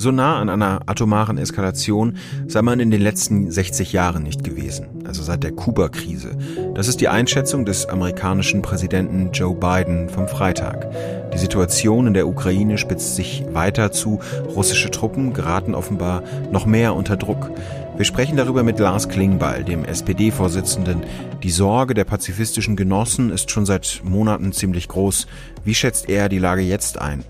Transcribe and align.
So 0.00 0.12
nah 0.12 0.38
an 0.38 0.48
einer 0.48 0.82
atomaren 0.86 1.38
Eskalation 1.38 2.18
sei 2.46 2.62
man 2.62 2.78
in 2.78 2.92
den 2.92 3.00
letzten 3.00 3.50
60 3.50 3.92
Jahren 3.92 4.22
nicht 4.22 4.44
gewesen, 4.44 4.86
also 5.04 5.24
seit 5.24 5.42
der 5.42 5.50
Kuba-Krise. 5.50 6.36
Das 6.74 6.86
ist 6.86 7.00
die 7.00 7.08
Einschätzung 7.08 7.64
des 7.64 7.86
amerikanischen 7.86 8.62
Präsidenten 8.62 9.32
Joe 9.32 9.56
Biden 9.56 10.08
vom 10.08 10.28
Freitag. 10.28 10.88
Die 11.32 11.38
Situation 11.38 12.06
in 12.06 12.14
der 12.14 12.28
Ukraine 12.28 12.78
spitzt 12.78 13.16
sich 13.16 13.44
weiter 13.52 13.90
zu. 13.90 14.20
Russische 14.54 14.92
Truppen 14.92 15.32
geraten 15.32 15.74
offenbar 15.74 16.22
noch 16.52 16.64
mehr 16.64 16.94
unter 16.94 17.16
Druck. 17.16 17.50
Wir 17.98 18.04
sprechen 18.04 18.36
darüber 18.36 18.62
mit 18.62 18.78
Lars 18.78 19.08
Klingbeil, 19.08 19.64
dem 19.64 19.84
SPD-Vorsitzenden. 19.84 21.02
Die 21.42 21.50
Sorge 21.50 21.94
der 21.94 22.04
pazifistischen 22.04 22.76
Genossen 22.76 23.30
ist 23.32 23.50
schon 23.50 23.66
seit 23.66 24.02
Monaten 24.04 24.52
ziemlich 24.52 24.86
groß. 24.86 25.26
Wie 25.64 25.74
schätzt 25.74 26.08
er 26.08 26.28
die 26.28 26.38
Lage 26.38 26.62
jetzt 26.62 27.00
ein? 27.00 27.24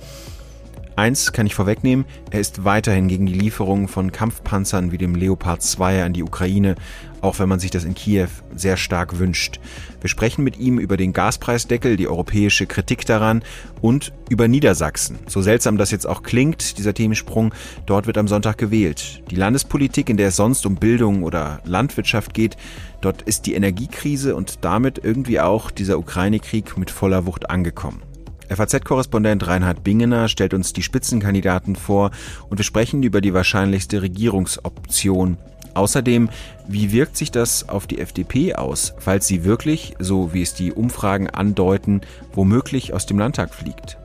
Eins 0.99 1.33
kann 1.33 1.47
ich 1.47 1.55
vorwegnehmen, 1.55 2.07
er 2.33 2.41
ist 2.41 2.65
weiterhin 2.65 3.07
gegen 3.07 3.27
die 3.27 3.33
Lieferung 3.33 3.87
von 3.87 4.11
Kampfpanzern 4.11 4.91
wie 4.91 4.99
dem 4.99 5.15
Leopard 5.15 5.63
2 5.63 6.03
an 6.03 6.13
die 6.13 6.25
Ukraine, 6.25 6.75
auch 7.21 7.39
wenn 7.39 7.49
man 7.49 7.61
sich 7.61 7.71
das 7.71 7.85
in 7.85 7.95
Kiew 7.95 8.27
sehr 8.57 8.77
stark 8.77 9.21
wünscht. 9.21 9.61
Wir 10.01 10.11
sprechen 10.11 10.43
mit 10.43 10.59
ihm 10.59 10.81
über 10.81 10.97
den 10.97 11.13
Gaspreisdeckel, 11.13 11.97
die 11.97 12.09
europäische 12.09 12.67
Kritik 12.67 13.07
daran 13.07 13.45
und 13.81 14.13
über 14.29 14.49
Niedersachsen. 14.49 15.21
So 15.29 15.41
seltsam 15.41 15.79
das 15.79 15.93
jetzt 15.93 16.05
auch 16.05 16.25
klingt, 16.25 16.79
dieser 16.79 16.95
Themensprung, 16.95 17.55
dort 17.87 18.09
wird 18.09 18.19
am 18.19 18.27
Sonntag 18.27 18.59
gewählt. 18.59 19.23
Die 19.31 19.37
Landespolitik, 19.37 20.11
in 20.11 20.17
der 20.17 20.31
es 20.31 20.37
sonst 20.37 20.67
um 20.67 20.75
Bildung 20.75 21.23
oder 21.23 21.61
Landwirtschaft 21.65 22.35
geht, 22.35 22.57
dort 23.03 23.23
ist 23.23 23.47
die 23.47 23.55
Energiekrise 23.55 24.35
und 24.35 24.65
damit 24.65 24.99
irgendwie 25.05 25.39
auch 25.39 25.71
dieser 25.71 25.97
Ukraine-Krieg 25.97 26.77
mit 26.77 26.91
voller 26.91 27.25
Wucht 27.25 27.51
angekommen. 27.51 28.03
FAZ-Korrespondent 28.49 29.47
Reinhard 29.47 29.85
Bingener 29.85 30.29
stellt 30.29 30.55
uns 30.55 30.73
die 30.73 30.83
Spitzenkandidaten 30.83 31.77
vor 31.77 32.11
und 32.49 32.59
wir 32.59 32.65
sprechen 32.65 33.03
über 33.03 33.21
die 33.21 33.35
wahrscheinlichste 33.35 34.03
Regierungsoption. 34.03 35.39
Außerdem, 35.75 36.29
wie 36.67 36.93
wirkt 36.93 37.17
sich 37.17 37.31
das 37.31 37.69
auf 37.69 37.87
die 37.87 38.01
FDP 38.01 38.55
aus, 38.55 38.95
falls 38.99 39.27
sie 39.27 39.45
wirklich, 39.45 39.95
so 39.99 40.35
wie 40.35 40.43
es 40.43 40.55
die 40.55 40.73
Umfragen 40.73 41.31
andeuten, 41.31 42.01
womöglich 42.33 42.93
aus 42.95 43.07
dem 43.07 43.19
Landtag 43.19 43.55
fliegt? 43.55 43.99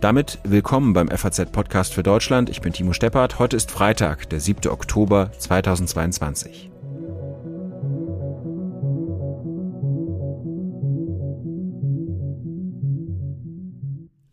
Damit 0.00 0.38
willkommen 0.42 0.94
beim 0.94 1.08
FAZ-Podcast 1.08 1.94
für 1.94 2.02
Deutschland. 2.02 2.50
Ich 2.50 2.60
bin 2.60 2.72
Timo 2.72 2.92
Steppert. 2.92 3.38
Heute 3.38 3.56
ist 3.56 3.70
Freitag, 3.70 4.28
der 4.30 4.40
7. 4.40 4.68
Oktober 4.70 5.30
2022. 5.38 6.71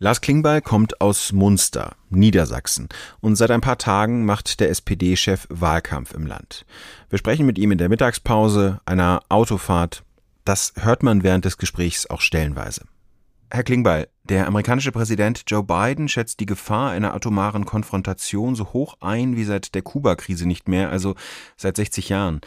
Lars 0.01 0.21
Klingbeil 0.21 0.61
kommt 0.61 1.01
aus 1.01 1.33
Munster, 1.33 1.97
Niedersachsen, 2.09 2.87
und 3.19 3.35
seit 3.35 3.51
ein 3.51 3.59
paar 3.59 3.77
Tagen 3.77 4.23
macht 4.23 4.61
der 4.61 4.69
SPD-Chef 4.69 5.45
Wahlkampf 5.49 6.13
im 6.13 6.25
Land. 6.25 6.65
Wir 7.09 7.19
sprechen 7.19 7.45
mit 7.45 7.57
ihm 7.57 7.73
in 7.73 7.77
der 7.77 7.89
Mittagspause, 7.89 8.79
einer 8.85 9.19
Autofahrt. 9.27 10.05
Das 10.45 10.71
hört 10.77 11.03
man 11.03 11.23
während 11.23 11.43
des 11.43 11.57
Gesprächs 11.57 12.09
auch 12.09 12.21
stellenweise. 12.21 12.85
Herr 13.51 13.63
Klingbeil, 13.63 14.07
der 14.23 14.47
amerikanische 14.47 14.93
Präsident 14.93 15.43
Joe 15.47 15.63
Biden 15.63 16.07
schätzt 16.07 16.39
die 16.39 16.45
Gefahr 16.45 16.91
einer 16.91 17.13
atomaren 17.13 17.65
Konfrontation 17.65 18.55
so 18.55 18.71
hoch 18.71 18.95
ein 19.01 19.35
wie 19.35 19.43
seit 19.43 19.75
der 19.75 19.81
Kuba-Krise 19.81 20.47
nicht 20.47 20.69
mehr, 20.69 20.91
also 20.91 21.15
seit 21.57 21.75
60 21.75 22.07
Jahren. 22.07 22.39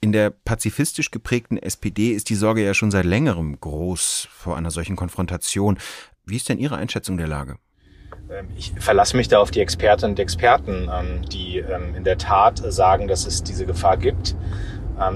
In 0.00 0.10
der 0.10 0.30
pazifistisch 0.30 1.10
geprägten 1.10 1.56
SPD 1.56 2.12
ist 2.12 2.30
die 2.30 2.34
Sorge 2.34 2.64
ja 2.64 2.74
schon 2.74 2.90
seit 2.90 3.04
längerem 3.04 3.58
groß 3.60 4.28
vor 4.30 4.56
einer 4.56 4.70
solchen 4.70 4.96
Konfrontation. 4.96 5.78
Wie 6.28 6.34
ist 6.34 6.48
denn 6.48 6.58
Ihre 6.58 6.76
Einschätzung 6.76 7.16
der 7.18 7.28
Lage? 7.28 7.56
Ähm, 8.28 8.48
ich 8.56 8.72
verlasse 8.72 9.16
mich 9.16 9.28
da 9.28 9.38
auf 9.38 9.52
die 9.52 9.60
Expertinnen 9.60 10.14
und 10.14 10.18
Experten, 10.18 10.90
ähm, 10.92 11.20
die 11.28 11.58
ähm, 11.58 11.94
in 11.94 12.02
der 12.02 12.18
Tat 12.18 12.58
sagen, 12.58 13.06
dass 13.06 13.28
es 13.28 13.44
diese 13.44 13.64
Gefahr 13.64 13.96
gibt. 13.96 14.34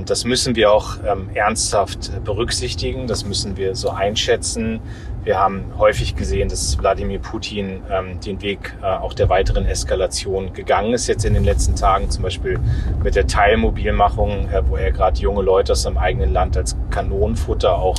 Das 0.05 0.27
müssen 0.27 0.57
wir 0.57 0.71
auch 0.71 0.99
ernsthaft 1.33 2.23
berücksichtigen, 2.23 3.07
das 3.07 3.25
müssen 3.25 3.57
wir 3.57 3.75
so 3.75 3.89
einschätzen. 3.89 4.79
Wir 5.25 5.39
haben 5.39 5.73
häufig 5.79 6.17
gesehen, 6.17 6.51
dass 6.51 6.79
Wladimir 6.79 7.19
Putin 7.19 7.81
den 8.23 8.43
Weg 8.43 8.77
äh, 8.83 8.85
auch 8.85 9.15
der 9.15 9.31
weiteren 9.31 9.65
Eskalation 9.65 10.53
gegangen 10.53 10.93
ist 10.93 11.07
jetzt 11.07 11.25
in 11.25 11.33
den 11.33 11.45
letzten 11.45 11.77
Tagen, 11.77 12.11
zum 12.11 12.25
Beispiel 12.25 12.61
mit 13.03 13.15
der 13.15 13.27
Teilmobilmachung, 13.27 14.51
äh, 14.51 14.63
wo 14.69 14.77
er 14.77 14.93
gerade 14.93 15.19
junge 15.19 15.41
Leute 15.41 15.73
aus 15.73 15.81
seinem 15.81 15.97
eigenen 15.97 16.35
Land 16.35 16.59
als 16.59 16.77
Kanonenfutter 16.91 17.75
auch 17.75 17.97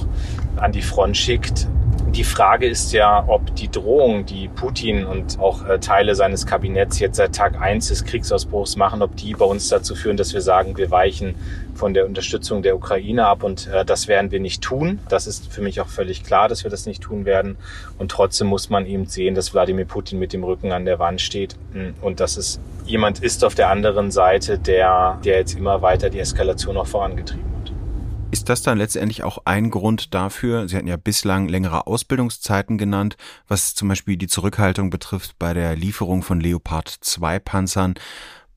an 0.57 0.71
die 0.71 0.83
Front 0.83 1.17
schickt. 1.17 1.67
Die 2.15 2.25
Frage 2.25 2.67
ist 2.67 2.91
ja, 2.91 3.23
ob 3.25 3.55
die 3.55 3.71
Drohung, 3.71 4.25
die 4.25 4.49
Putin 4.49 5.05
und 5.05 5.39
auch 5.39 5.65
äh, 5.65 5.79
Teile 5.79 6.13
seines 6.13 6.45
Kabinetts 6.45 6.99
jetzt 6.99 7.15
seit 7.15 7.33
Tag 7.33 7.61
eins 7.61 7.87
des 7.87 8.03
Kriegsausbruchs 8.03 8.75
machen, 8.75 9.01
ob 9.01 9.15
die 9.15 9.33
bei 9.33 9.45
uns 9.45 9.69
dazu 9.69 9.95
führen, 9.95 10.17
dass 10.17 10.33
wir 10.33 10.41
sagen, 10.41 10.75
wir 10.75 10.91
weichen 10.91 11.35
von 11.73 11.93
der 11.93 12.05
Unterstützung 12.05 12.63
der 12.63 12.75
Ukraine 12.75 13.27
ab 13.27 13.43
und 13.43 13.67
äh, 13.67 13.85
das 13.85 14.09
werden 14.09 14.29
wir 14.29 14.41
nicht 14.41 14.61
tun. 14.61 14.99
Das 15.07 15.25
ist 15.25 15.53
für 15.53 15.61
mich 15.61 15.79
auch 15.79 15.87
völlig 15.87 16.25
klar, 16.25 16.49
dass 16.49 16.65
wir 16.65 16.69
das 16.69 16.85
nicht 16.85 17.01
tun 17.01 17.23
werden. 17.23 17.55
Und 17.97 18.11
trotzdem 18.11 18.47
muss 18.47 18.69
man 18.69 18.85
eben 18.85 19.05
sehen, 19.05 19.33
dass 19.33 19.53
Wladimir 19.53 19.85
Putin 19.85 20.19
mit 20.19 20.33
dem 20.33 20.43
Rücken 20.43 20.73
an 20.73 20.83
der 20.83 20.99
Wand 20.99 21.21
steht 21.21 21.55
hm, 21.71 21.93
und 22.01 22.19
dass 22.19 22.35
es 22.35 22.59
jemand 22.85 23.19
ist 23.19 23.45
auf 23.45 23.55
der 23.55 23.69
anderen 23.69 24.11
Seite, 24.11 24.59
der, 24.59 25.17
der 25.23 25.37
jetzt 25.37 25.57
immer 25.57 25.81
weiter 25.81 26.09
die 26.09 26.19
Eskalation 26.19 26.75
noch 26.75 26.87
vorangetrieben 26.87 27.50
ist 28.31 28.47
das 28.47 28.61
dann 28.61 28.77
letztendlich 28.77 29.23
auch 29.23 29.39
ein 29.45 29.69
Grund 29.69 30.13
dafür? 30.13 30.67
Sie 30.67 30.77
hatten 30.77 30.87
ja 30.87 30.97
bislang 30.97 31.49
längere 31.49 31.85
Ausbildungszeiten 31.85 32.77
genannt, 32.77 33.17
was 33.47 33.75
zum 33.75 33.89
Beispiel 33.89 34.15
die 34.15 34.27
Zurückhaltung 34.27 34.89
betrifft 34.89 35.37
bei 35.37 35.53
der 35.53 35.75
Lieferung 35.75 36.23
von 36.23 36.39
Leopard 36.39 36.87
2 36.87 37.39
Panzern. 37.39 37.95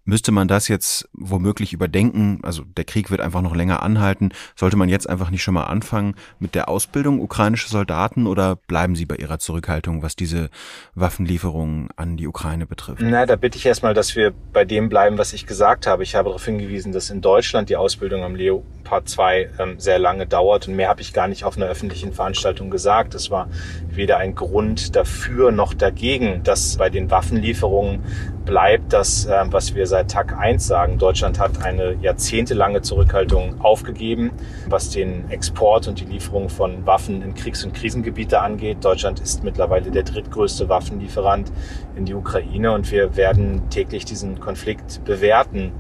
Müsste 0.06 0.32
man 0.32 0.48
das 0.48 0.69
jetzt 0.69 1.09
womöglich 1.15 1.72
überdenken? 1.72 2.41
Also 2.42 2.62
der 2.76 2.84
Krieg 2.84 3.10
wird 3.10 3.22
einfach 3.22 3.41
noch 3.41 3.54
länger 3.54 3.82
anhalten. 3.82 4.32
Sollte 4.54 4.76
man 4.76 4.91
jetzt 4.91 5.09
einfach 5.09 5.31
nicht 5.31 5.42
schon 5.42 5.54
mal 5.54 5.65
anfangen 5.65 6.15
mit 6.38 6.54
der 6.54 6.69
Ausbildung 6.69 7.20
ukrainischer 7.20 7.70
Soldaten 7.70 8.26
oder 8.26 8.56
bleiben 8.56 8.97
Sie 8.97 9.06
bei 9.06 9.16
Ihrer 9.16 9.38
Zurückhaltung, 9.38 10.03
was 10.03 10.15
diese 10.15 10.50
Waffenlieferungen 10.94 11.88
an 11.97 12.19
die 12.19 12.26
Ukraine 12.26 12.66
betrifft? 12.66 13.00
Na, 13.03 13.25
da 13.25 13.37
bitte 13.37 13.56
ich 13.56 13.65
erstmal, 13.65 13.94
dass 13.94 14.15
wir 14.15 14.34
bei 14.53 14.66
dem 14.66 14.91
bleiben, 14.91 15.16
was 15.16 15.32
ich 15.32 15.47
gesagt 15.47 15.87
habe. 15.87 16.03
Ich 16.03 16.15
habe 16.15 16.28
darauf 16.28 16.44
hingewiesen, 16.44 16.92
dass 16.92 17.09
in 17.09 17.22
Deutschland 17.22 17.71
die 17.71 17.76
Ausbildung 17.76 18.25
am 18.25 18.34
Leopard 18.34 19.09
2 19.09 19.50
ähm, 19.59 19.81
sehr 19.81 19.98
lange 19.98 20.26
dauert 20.26 20.69
und 20.69 20.76
mehr 20.76 20.91
habe 20.91 21.00
ich 21.00 21.15
gar 21.15 21.28
nicht 21.28 21.44
auf 21.44 21.56
einer 21.56 21.66
öffentlichen 21.66 22.12
Veranstaltung 22.12 22.69
gesagt. 22.69 23.15
Es 23.15 23.31
war 23.31 23.48
weder 23.88 24.19
ein 24.19 24.34
Grund 24.34 24.97
dafür 24.97 25.50
noch 25.50 25.72
dagegen, 25.72 26.42
dass 26.42 26.76
bei 26.76 26.91
den 26.91 27.10
Waffenlieferungen 27.10 28.03
bleibt 28.44 28.93
das, 28.93 29.27
äh, 29.27 29.44
was 29.47 29.75
wir 29.75 29.87
seit 29.87 30.10
Tag 30.10 30.37
1 30.37 30.66
sagen. 30.66 30.99
Deutschland 30.99 31.38
hat 31.38 31.62
eine 31.62 31.94
jahrzehntelange 32.00 32.82
Zurückhaltung 32.82 33.60
aufgegeben, 33.60 34.32
was 34.69 34.91
den 34.91 35.31
Export 35.31 35.88
und 35.88 36.00
die 36.00 36.05
Lieferung 36.05 36.49
von 36.49 36.87
Waffen 36.87 37.22
in 37.22 37.34
Kriegs- 37.34 37.65
und 37.65 37.75
Krisengebiete 37.75 38.41
angeht. 38.41 38.78
Deutschland 38.84 39.21
ist 39.21 39.44
mittlerweile 39.44 39.91
der 39.91 40.03
drittgrößte 40.03 40.69
Waffenlieferant 40.69 41.50
in 41.97 42.04
die 42.04 42.15
Ukraine 42.15 42.72
und 42.72 42.91
wir 42.91 43.16
werden 43.16 43.69
täglich 43.71 44.04
diesen 44.04 44.41
Konflikt 44.41 45.04
bewerten 45.04 45.72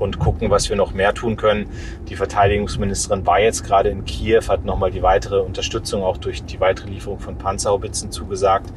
und 0.00 0.18
gucken, 0.18 0.50
was 0.50 0.68
wir 0.68 0.76
noch 0.76 0.92
mehr 0.92 1.14
tun 1.14 1.36
können. 1.36 1.68
Die 2.08 2.16
Verteidigungsministerin 2.16 3.26
war 3.26 3.40
jetzt 3.40 3.64
gerade 3.64 3.90
in 3.90 4.04
Kiew, 4.04 4.42
hat 4.48 4.64
nochmal 4.64 4.90
die 4.90 5.02
weitere 5.02 5.40
Unterstützung 5.40 6.02
auch 6.02 6.16
durch 6.16 6.42
die 6.44 6.58
weitere 6.60 6.90
Lieferung 6.90 7.20
von 7.20 7.36
Panzerhaubitzen 7.36 8.10
zugesagt. 8.10 8.72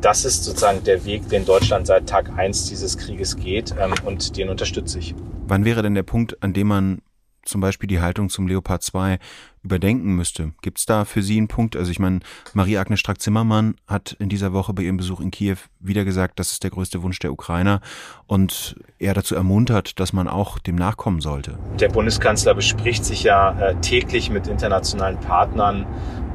Das 0.00 0.24
ist 0.24 0.44
sozusagen 0.44 0.82
der 0.84 1.04
Weg, 1.04 1.28
den 1.28 1.44
Deutschland 1.44 1.86
seit 1.86 2.08
Tag 2.08 2.30
eins 2.36 2.68
dieses 2.68 2.98
Krieges 2.98 3.36
geht 3.36 3.74
ähm, 3.78 3.94
und 4.04 4.36
den 4.36 4.48
unterstütze 4.48 4.98
ich. 4.98 5.14
Wann 5.46 5.64
wäre 5.64 5.82
denn 5.82 5.94
der 5.94 6.02
Punkt, 6.02 6.42
an 6.42 6.52
dem 6.52 6.68
man 6.68 7.02
zum 7.44 7.60
Beispiel 7.60 7.88
die 7.88 8.00
Haltung 8.00 8.28
zum 8.28 8.46
Leopard 8.46 8.82
2 8.82 9.18
überdenken 9.62 10.14
müsste. 10.14 10.52
Gibt 10.62 10.78
es 10.78 10.86
da 10.86 11.04
für 11.04 11.22
Sie 11.22 11.36
einen 11.38 11.48
Punkt? 11.48 11.76
Also 11.76 11.90
ich 11.90 11.98
meine, 11.98 12.20
Marie-Agnes 12.54 13.00
Strack-Zimmermann 13.00 13.76
hat 13.86 14.16
in 14.18 14.28
dieser 14.28 14.52
Woche 14.52 14.72
bei 14.72 14.82
ihrem 14.82 14.96
Besuch 14.96 15.20
in 15.20 15.30
Kiew 15.30 15.56
wieder 15.78 16.04
gesagt, 16.04 16.38
das 16.38 16.52
ist 16.52 16.64
der 16.64 16.70
größte 16.70 17.02
Wunsch 17.02 17.18
der 17.18 17.32
Ukrainer 17.32 17.80
und 18.26 18.76
er 18.98 19.14
dazu 19.14 19.34
ermuntert, 19.34 20.00
dass 20.00 20.12
man 20.12 20.28
auch 20.28 20.58
dem 20.58 20.76
nachkommen 20.76 21.20
sollte. 21.20 21.58
Der 21.78 21.88
Bundeskanzler 21.88 22.54
bespricht 22.54 23.04
sich 23.04 23.22
ja 23.22 23.58
äh, 23.58 23.74
täglich 23.76 24.30
mit 24.30 24.46
internationalen 24.46 25.18
Partnern 25.20 25.86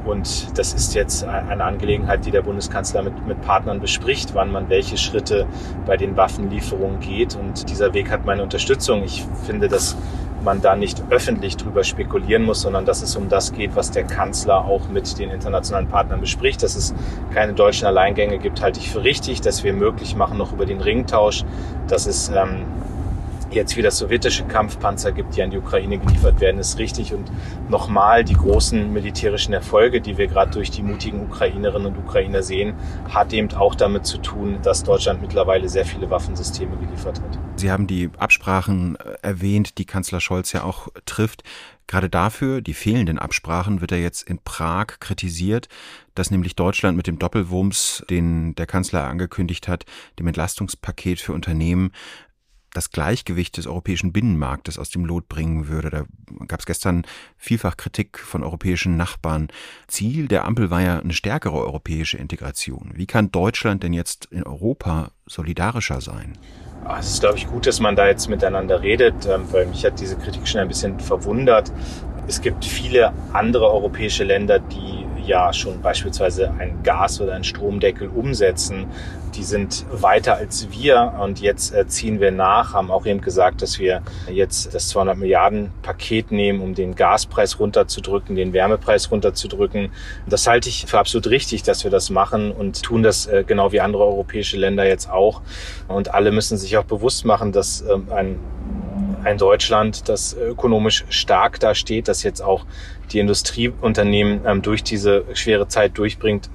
und 0.08 0.58
das 0.58 0.72
ist 0.72 0.94
jetzt 0.94 1.24
eine 1.24 1.64
Angelegenheit, 1.64 2.24
die 2.24 2.30
der 2.30 2.40
Bundeskanzler 2.40 3.02
mit, 3.02 3.26
mit 3.26 3.42
Partnern 3.42 3.78
bespricht, 3.78 4.34
wann 4.34 4.50
man 4.50 4.70
welche 4.70 4.96
Schritte 4.96 5.46
bei 5.86 5.98
den 5.98 6.16
Waffenlieferungen 6.16 7.00
geht. 7.00 7.36
Und 7.36 7.68
dieser 7.68 7.92
Weg 7.92 8.10
hat 8.10 8.24
meine 8.24 8.42
Unterstützung. 8.42 9.02
Ich 9.04 9.26
finde, 9.44 9.68
dass 9.68 9.98
man 10.48 10.62
da 10.62 10.76
nicht 10.76 11.02
öffentlich 11.10 11.58
drüber 11.58 11.84
spekulieren 11.84 12.42
muss, 12.42 12.62
sondern 12.62 12.86
dass 12.86 13.02
es 13.02 13.16
um 13.16 13.28
das 13.28 13.52
geht, 13.52 13.76
was 13.76 13.90
der 13.90 14.04
Kanzler 14.04 14.64
auch 14.64 14.88
mit 14.88 15.18
den 15.18 15.30
internationalen 15.30 15.88
Partnern 15.88 16.22
bespricht. 16.22 16.62
Dass 16.62 16.74
es 16.74 16.94
keine 17.34 17.52
deutschen 17.52 17.86
Alleingänge 17.86 18.38
gibt, 18.38 18.62
halte 18.62 18.80
ich 18.80 18.90
für 18.90 19.04
richtig. 19.04 19.42
Dass 19.42 19.62
wir 19.62 19.74
möglich 19.74 20.16
machen 20.16 20.38
noch 20.38 20.54
über 20.54 20.64
den 20.64 20.80
Ringtausch, 20.80 21.44
dass 21.86 22.06
es 22.06 22.30
ähm, 22.30 22.64
jetzt 23.50 23.76
wieder 23.76 23.90
sowjetische 23.90 24.44
Kampfpanzer 24.44 25.12
gibt, 25.12 25.36
die 25.36 25.42
an 25.42 25.50
die 25.50 25.58
Ukraine 25.58 25.98
geliefert 25.98 26.40
werden, 26.40 26.58
ist 26.58 26.78
richtig. 26.78 27.14
Und 27.14 27.30
nochmal 27.68 28.24
die 28.24 28.34
großen 28.34 28.92
militärischen 28.92 29.52
Erfolge, 29.52 30.00
die 30.00 30.18
wir 30.18 30.26
gerade 30.26 30.50
durch 30.50 30.70
die 30.70 30.82
mutigen 30.82 31.22
Ukrainerinnen 31.22 31.92
und 31.92 31.98
Ukrainer 31.98 32.42
sehen, 32.42 32.74
hat 33.08 33.32
eben 33.32 33.52
auch 33.54 33.74
damit 33.74 34.06
zu 34.06 34.18
tun, 34.18 34.58
dass 34.62 34.84
Deutschland 34.84 35.20
mittlerweile 35.20 35.68
sehr 35.68 35.84
viele 35.84 36.10
Waffensysteme 36.10 36.76
geliefert 36.76 37.20
hat. 37.20 37.38
Sie 37.56 37.70
haben 37.70 37.86
die 37.86 38.10
Absprachen 38.18 38.96
äh, 38.96 39.14
erwähnt, 39.22 39.78
die 39.78 39.84
Kanzler 39.84 40.20
Scholz 40.20 40.52
ja 40.52 40.62
auch 40.62 40.88
trifft. 41.06 41.42
Gerade 41.88 42.10
dafür, 42.10 42.60
die 42.60 42.74
fehlenden 42.74 43.18
Absprachen, 43.18 43.80
wird 43.80 43.92
er 43.92 43.98
jetzt 43.98 44.28
in 44.28 44.38
Prag 44.38 45.00
kritisiert, 45.00 45.68
dass 46.14 46.30
nämlich 46.30 46.54
Deutschland 46.54 46.98
mit 46.98 47.06
dem 47.06 47.18
Doppelwumms, 47.18 48.04
den 48.10 48.54
der 48.56 48.66
Kanzler 48.66 49.08
angekündigt 49.08 49.68
hat, 49.68 49.86
dem 50.18 50.26
Entlastungspaket 50.26 51.18
für 51.18 51.32
Unternehmen, 51.32 51.92
das 52.78 52.90
Gleichgewicht 52.90 53.56
des 53.56 53.66
europäischen 53.66 54.12
Binnenmarktes 54.12 54.78
aus 54.78 54.90
dem 54.90 55.04
Lot 55.04 55.28
bringen 55.28 55.66
würde. 55.66 55.90
Da 55.90 56.04
gab 56.46 56.60
es 56.60 56.66
gestern 56.66 57.04
vielfach 57.36 57.76
Kritik 57.76 58.20
von 58.20 58.44
europäischen 58.44 58.96
Nachbarn. 58.96 59.48
Ziel 59.88 60.28
der 60.28 60.44
Ampel 60.44 60.70
war 60.70 60.80
ja 60.80 61.00
eine 61.00 61.12
stärkere 61.12 61.58
europäische 61.58 62.18
Integration. 62.18 62.92
Wie 62.94 63.06
kann 63.06 63.32
Deutschland 63.32 63.82
denn 63.82 63.92
jetzt 63.92 64.26
in 64.26 64.44
Europa 64.44 65.10
solidarischer 65.26 66.00
sein? 66.00 66.38
Ah, 66.84 67.00
es 67.00 67.10
ist, 67.10 67.20
glaube 67.20 67.36
ich, 67.36 67.48
gut, 67.48 67.66
dass 67.66 67.80
man 67.80 67.96
da 67.96 68.06
jetzt 68.06 68.28
miteinander 68.28 68.80
redet, 68.80 69.26
ähm, 69.26 69.42
weil 69.50 69.66
mich 69.66 69.84
hat 69.84 69.98
diese 69.98 70.16
Kritik 70.16 70.46
schon 70.46 70.60
ein 70.60 70.68
bisschen 70.68 71.00
verwundert. 71.00 71.72
Es 72.28 72.42
gibt 72.42 72.66
viele 72.66 73.14
andere 73.32 73.70
europäische 73.70 74.22
Länder, 74.22 74.58
die 74.58 75.06
ja 75.26 75.50
schon 75.54 75.80
beispielsweise 75.80 76.52
ein 76.58 76.82
Gas- 76.82 77.22
oder 77.22 77.34
ein 77.34 77.42
Stromdeckel 77.42 78.08
umsetzen. 78.08 78.86
Die 79.34 79.42
sind 79.42 79.86
weiter 79.90 80.36
als 80.36 80.70
wir 80.70 81.14
und 81.22 81.40
jetzt 81.40 81.74
äh, 81.74 81.86
ziehen 81.86 82.20
wir 82.20 82.30
nach, 82.30 82.74
haben 82.74 82.90
auch 82.90 83.06
eben 83.06 83.22
gesagt, 83.22 83.62
dass 83.62 83.78
wir 83.78 84.02
jetzt 84.30 84.74
das 84.74 84.88
200 84.88 85.16
Milliarden 85.16 85.70
Paket 85.82 86.30
nehmen, 86.30 86.60
um 86.60 86.74
den 86.74 86.94
Gaspreis 86.94 87.58
runterzudrücken, 87.58 88.36
den 88.36 88.52
Wärmepreis 88.52 89.10
runterzudrücken. 89.10 89.90
Das 90.26 90.46
halte 90.46 90.68
ich 90.68 90.84
für 90.86 90.98
absolut 90.98 91.28
richtig, 91.28 91.62
dass 91.62 91.84
wir 91.84 91.90
das 91.90 92.10
machen 92.10 92.52
und 92.52 92.82
tun 92.82 93.02
das 93.02 93.26
äh, 93.26 93.42
genau 93.46 93.72
wie 93.72 93.80
andere 93.80 94.04
europäische 94.04 94.58
Länder 94.58 94.86
jetzt 94.86 95.10
auch. 95.10 95.40
Und 95.88 96.12
alle 96.12 96.30
müssen 96.30 96.58
sich 96.58 96.76
auch 96.76 96.84
bewusst 96.84 97.24
machen, 97.24 97.52
dass 97.52 97.82
ähm, 97.82 98.08
ein 98.10 98.38
ein 99.28 99.38
Deutschland, 99.38 100.08
das 100.08 100.34
ökonomisch 100.34 101.04
stark 101.10 101.60
dasteht, 101.60 102.08
das 102.08 102.22
jetzt 102.22 102.40
auch 102.40 102.64
die 103.12 103.20
Industrieunternehmen 103.20 104.40
ähm, 104.46 104.62
durch 104.62 104.82
diese 104.82 105.24
schwere 105.34 105.68
Zeit 105.68 105.96
durchbringt, 105.96 106.50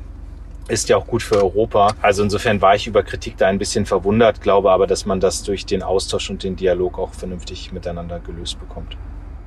ist 0.67 0.89
ja 0.89 0.97
auch 0.97 1.07
gut 1.07 1.23
für 1.23 1.35
Europa. 1.35 1.93
Also 2.01 2.23
insofern 2.23 2.61
war 2.61 2.75
ich 2.75 2.87
über 2.87 3.03
Kritik 3.03 3.37
da 3.37 3.47
ein 3.47 3.57
bisschen 3.57 3.85
verwundert, 3.85 4.41
glaube 4.41 4.71
aber, 4.71 4.87
dass 4.87 5.05
man 5.05 5.19
das 5.19 5.43
durch 5.43 5.65
den 5.65 5.83
Austausch 5.83 6.29
und 6.29 6.43
den 6.43 6.55
Dialog 6.55 6.97
auch 6.97 7.13
vernünftig 7.13 7.71
miteinander 7.71 8.19
gelöst 8.19 8.59
bekommt. 8.59 8.97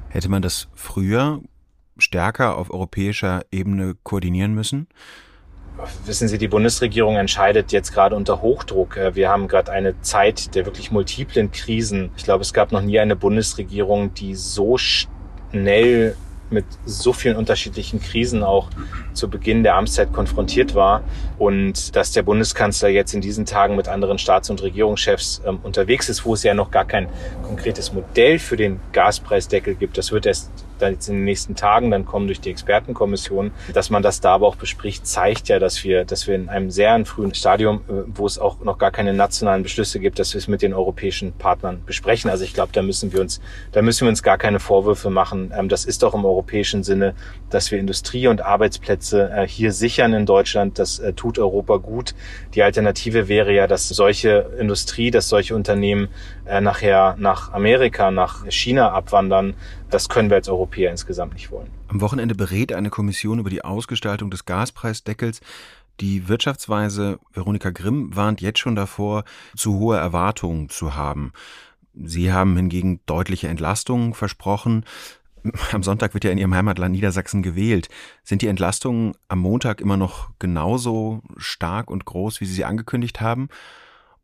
Hätte 0.09 0.29
man 0.29 0.43
das 0.43 0.69
früher 0.75 1.41
stärker 1.99 2.57
auf 2.59 2.71
europäischer 2.71 3.43
Ebene 3.51 3.97
koordinieren 4.03 4.55
müssen? 4.55 4.89
Wissen 6.07 6.29
Sie, 6.29 6.39
die 6.39 6.49
Bundesregierung 6.49 7.17
entscheidet 7.17 7.71
jetzt 7.73 7.93
gerade 7.93 8.17
unter 8.17 8.41
Hochdruck. 8.41 8.97
Äh, 8.97 9.15
wir 9.15 9.29
haben 9.29 9.49
gerade 9.49 9.73
eine 9.73 10.01
Zeit 10.01 10.55
der 10.55 10.65
wirklich 10.65 10.91
multiplen 10.91 11.51
Krisen. 11.51 12.11
Ich 12.17 12.25
glaube, 12.25 12.43
es 12.43 12.53
gab 12.53 12.73
noch 12.73 12.81
nie 12.81 12.99
eine 12.99 13.17
Bundesregierung, 13.17 14.15
die 14.15 14.35
so 14.35 14.79
schnell 14.79 16.17
mit 16.49 16.65
so 16.85 17.13
vielen 17.13 17.37
unterschiedlichen 17.37 18.01
Krisen 18.01 18.43
auch 18.43 18.69
zu 19.13 19.29
Beginn 19.29 19.65
der 19.65 19.75
Amtszeit 19.75 20.13
konfrontiert 20.13 20.75
war 20.75 21.03
und 21.39 21.97
dass 21.97 22.13
der 22.13 22.23
Bundeskanzler 22.23 22.89
jetzt 22.89 23.15
in 23.15 23.21
diesen 23.21 23.47
Tagen 23.47 23.75
mit 23.75 23.89
anderen 23.89 24.19
Staats- 24.19 24.49
und 24.49 24.63
Regierungschefs 24.63 25.43
ähm, 25.45 25.59
unterwegs 25.63 26.09
ist, 26.09 26.25
wo 26.25 26.35
es 26.35 26.43
ja 26.43 26.55
noch 26.55 26.71
gar 26.71 26.85
kein 26.85 27.09
konkretes 27.43 27.93
Modell 27.93 28.39
für 28.39 28.57
den 28.57 28.81
Gaspreisdeckel 28.93 29.75
gibt. 29.75 29.99
Das 29.99 30.13
wird 30.13 30.27
erst 30.27 30.51
dann 30.79 30.93
jetzt 30.95 31.09
in 31.09 31.17
den 31.17 31.25
nächsten 31.25 31.57
Tagen 31.57 31.91
dann 31.91 32.05
kommen 32.05 32.27
durch 32.27 32.41
die 32.41 32.51
Expertenkommission, 32.51 33.53
dass 33.73 33.91
man 33.91 34.03
das 34.03 34.21
da 34.21 34.35
aber 34.35 34.47
auch 34.47 34.57
bespricht, 34.57 35.07
zeigt 35.07 35.49
ja, 35.49 35.59
dass 35.59 35.83
wir, 35.85 36.05
dass 36.05 36.27
wir 36.27 36.35
in 36.35 36.49
einem 36.49 36.71
sehr 36.71 37.05
frühen 37.05 37.35
Stadium, 37.35 37.83
äh, 37.89 38.03
wo 38.07 38.27
es 38.27 38.39
auch 38.39 38.61
noch 38.61 38.79
gar 38.79 38.91
keine 38.91 39.13
nationalen 39.13 39.63
Beschlüsse 39.63 40.01
gibt, 40.01 40.19
dass 40.19 40.35
wir 40.35 40.39
es 40.39 40.49
mit 40.49 40.63
den 40.63 40.73
europäischen 40.75 41.33
Partnern 41.33 41.83
besprechen. 41.85 42.31
Also 42.31 42.45
ich 42.45 42.55
glaube, 42.55 42.73
da 42.73 42.83
müssen 42.83 43.13
wir 43.13 43.21
uns, 43.21 43.41
da 43.73 43.83
müssen 43.83 44.07
wir 44.07 44.09
uns 44.09 44.23
gar 44.23 44.39
keine 44.39 44.61
Vorwürfe 44.61 45.11
machen. 45.11 45.53
Ähm, 45.57 45.69
das 45.69 45.85
ist 45.85 46.03
doch 46.03 46.15
im 46.15 46.25
europäischen 46.25 46.83
Sinne, 46.83 47.15
dass 47.51 47.71
wir 47.71 47.79
Industrie 47.79 48.29
und 48.29 48.43
Arbeitsplätze 48.43 49.31
äh, 49.31 49.49
hier 49.49 49.73
sichern 49.73 50.13
in 50.13 50.27
Deutschland. 50.27 50.79
Das 50.79 50.99
äh, 50.99 51.13
tut 51.13 51.39
Europa 51.39 51.77
gut. 51.77 52.15
Die 52.55 52.63
Alternative 52.63 53.29
wäre 53.29 53.53
ja, 53.53 53.67
dass 53.67 53.89
solche 53.89 54.51
Industrie, 54.59 55.11
dass 55.11 55.29
solche 55.29 55.55
Unternehmen 55.55 56.09
nachher 56.61 57.17
nach 57.19 57.53
Amerika, 57.53 58.13
nach 58.13 58.47
China 58.49 58.93
abwandern. 58.93 59.55
Das 59.91 60.09
können 60.09 60.31
wir 60.31 60.37
als 60.37 60.49
Europäer 60.49 60.91
insgesamt 60.91 61.35
nicht 61.35 61.51
wollen. 61.51 61.71
Am 61.89 62.01
Wochenende 62.01 62.35
berät 62.35 62.73
eine 62.73 62.91
Kommission 62.91 63.39
über 63.39 63.51
die 63.51 63.65
Ausgestaltung 63.65 64.31
des 64.31 64.45
Gaspreisdeckels. 64.45 65.41
Die 66.01 66.29
Wirtschaftsweise 66.29 67.19
Veronika 67.33 67.71
Grimm 67.71 68.15
warnt 68.15 68.41
jetzt 68.41 68.59
schon 68.59 68.75
davor, 68.75 69.25
zu 69.57 69.79
hohe 69.79 69.97
Erwartungen 69.97 70.69
zu 70.69 70.95
haben. 70.95 71.33
Sie 71.95 72.33
haben 72.33 72.57
hingegen 72.57 73.01
deutliche 73.07 73.49
Entlastungen 73.49 74.13
versprochen. 74.13 74.85
Am 75.73 75.83
Sonntag 75.83 76.13
wird 76.13 76.25
ja 76.25 76.31
in 76.31 76.39
Ihrem 76.39 76.55
Heimatland 76.55 76.93
Niedersachsen 76.93 77.43
gewählt. 77.43 77.89
Sind 78.25 78.43
die 78.43 78.49
Entlastungen 78.49 79.15
am 79.29 79.39
Montag 79.39 79.81
immer 79.81 79.97
noch 79.97 80.31
genauso 80.39 81.23
stark 81.37 81.91
und 81.91 82.05
groß, 82.05 82.41
wie 82.41 82.47
Sie 82.47 82.55
sie 82.55 82.65
angekündigt 82.65 83.21
haben? 83.21 83.49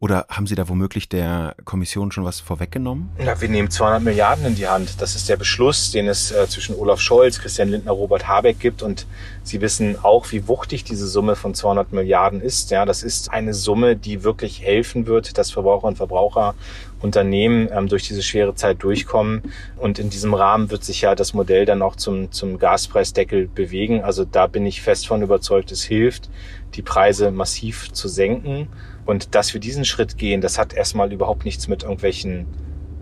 Oder 0.03 0.27
haben 0.29 0.49
Sie 0.49 0.57
da 0.57 0.69
womöglich 0.69 1.09
der 1.09 1.55
Kommission 1.65 2.11
schon 2.11 2.25
was 2.25 2.41
vorweggenommen? 2.41 3.11
Ja, 3.25 3.41
wir 3.41 3.49
nehmen 3.49 3.71
200 3.71 4.03
Milliarden 4.03 4.45
in 4.45 4.57
die 4.57 4.67
Hand. 4.67 5.01
Das 5.01 5.15
ist 5.15 5.29
der 5.29 5.37
Beschluss, 5.37 5.93
den 5.93 6.09
es 6.09 6.33
äh, 6.33 6.49
zwischen 6.49 6.75
Olaf 6.75 6.99
Scholz, 6.99 7.39
Christian 7.39 7.69
Lindner, 7.69 7.93
Robert 7.93 8.27
Habeck 8.27 8.59
gibt. 8.59 8.83
Und 8.83 9.07
Sie 9.45 9.61
wissen 9.61 9.97
auch, 10.03 10.33
wie 10.33 10.49
wuchtig 10.49 10.83
diese 10.83 11.07
Summe 11.07 11.37
von 11.37 11.55
200 11.55 11.93
Milliarden 11.93 12.41
ist. 12.41 12.73
Ja, 12.73 12.85
das 12.85 13.05
ist 13.05 13.31
eine 13.31 13.55
Summe, 13.55 13.95
die 13.95 14.25
wirklich 14.25 14.61
helfen 14.61 15.07
wird, 15.07 15.39
dass 15.39 15.53
Verbraucher 15.53 15.87
und 15.87 15.99
Verbraucher 15.99 16.57
Unternehmen 17.01 17.69
ähm, 17.71 17.87
durch 17.87 18.09
diese 18.09 18.25
schwere 18.25 18.57
Zeit 18.57 18.83
durchkommen. 18.83 19.53
Und 19.77 20.01
in 20.01 20.11
diesem 20.11 20.35
Rahmen 20.35 20.73
wird 20.73 20.83
sich 20.83 21.03
ja 21.03 21.15
das 21.15 21.33
Modell 21.33 21.65
dann 21.65 21.81
auch 21.81 21.95
zum, 21.95 22.33
zum 22.33 22.59
Gaspreisdeckel 22.59 23.47
bewegen. 23.47 24.03
Also 24.03 24.25
da 24.25 24.49
bin 24.49 24.67
ich 24.67 24.83
fest 24.83 25.07
von 25.07 25.23
überzeugt, 25.23 25.71
es 25.71 25.85
hilft, 25.85 26.29
die 26.75 26.83
Preise 26.83 27.31
massiv 27.31 27.93
zu 27.93 28.09
senken. 28.09 28.67
Und 29.05 29.35
dass 29.35 29.53
wir 29.53 29.61
diesen 29.61 29.85
Schritt 29.85 30.17
gehen, 30.17 30.41
das 30.41 30.59
hat 30.59 30.73
erstmal 30.73 31.13
überhaupt 31.13 31.45
nichts 31.45 31.69
mit 31.69 31.83
irgendwelchen 31.83 32.47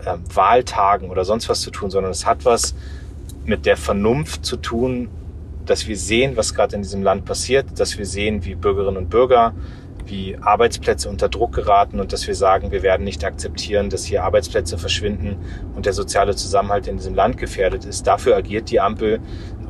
äh, 0.03 0.17
Wahltagen 0.33 1.09
oder 1.09 1.25
sonst 1.25 1.49
was 1.49 1.61
zu 1.61 1.71
tun, 1.71 1.91
sondern 1.91 2.11
es 2.11 2.25
hat 2.25 2.45
was 2.45 2.75
mit 3.45 3.65
der 3.65 3.77
Vernunft 3.77 4.45
zu 4.45 4.57
tun, 4.57 5.09
dass 5.65 5.87
wir 5.87 5.97
sehen, 5.97 6.37
was 6.37 6.53
gerade 6.53 6.75
in 6.75 6.81
diesem 6.81 7.03
Land 7.03 7.25
passiert, 7.25 7.67
dass 7.77 7.97
wir 7.97 8.05
sehen, 8.05 8.45
wie 8.45 8.55
Bürgerinnen 8.55 8.97
und 8.97 9.09
Bürger, 9.09 9.53
wie 10.05 10.35
Arbeitsplätze 10.41 11.09
unter 11.09 11.29
Druck 11.29 11.53
geraten 11.53 11.99
und 11.99 12.11
dass 12.11 12.27
wir 12.27 12.35
sagen, 12.35 12.71
wir 12.71 12.81
werden 12.81 13.03
nicht 13.03 13.23
akzeptieren, 13.23 13.89
dass 13.89 14.03
hier 14.05 14.23
Arbeitsplätze 14.23 14.77
verschwinden 14.77 15.37
und 15.75 15.85
der 15.85 15.93
soziale 15.93 16.35
Zusammenhalt 16.35 16.87
in 16.87 16.97
diesem 16.97 17.15
Land 17.15 17.37
gefährdet 17.37 17.85
ist. 17.85 18.07
Dafür 18.07 18.35
agiert 18.35 18.69
die 18.71 18.79
Ampel 18.79 19.19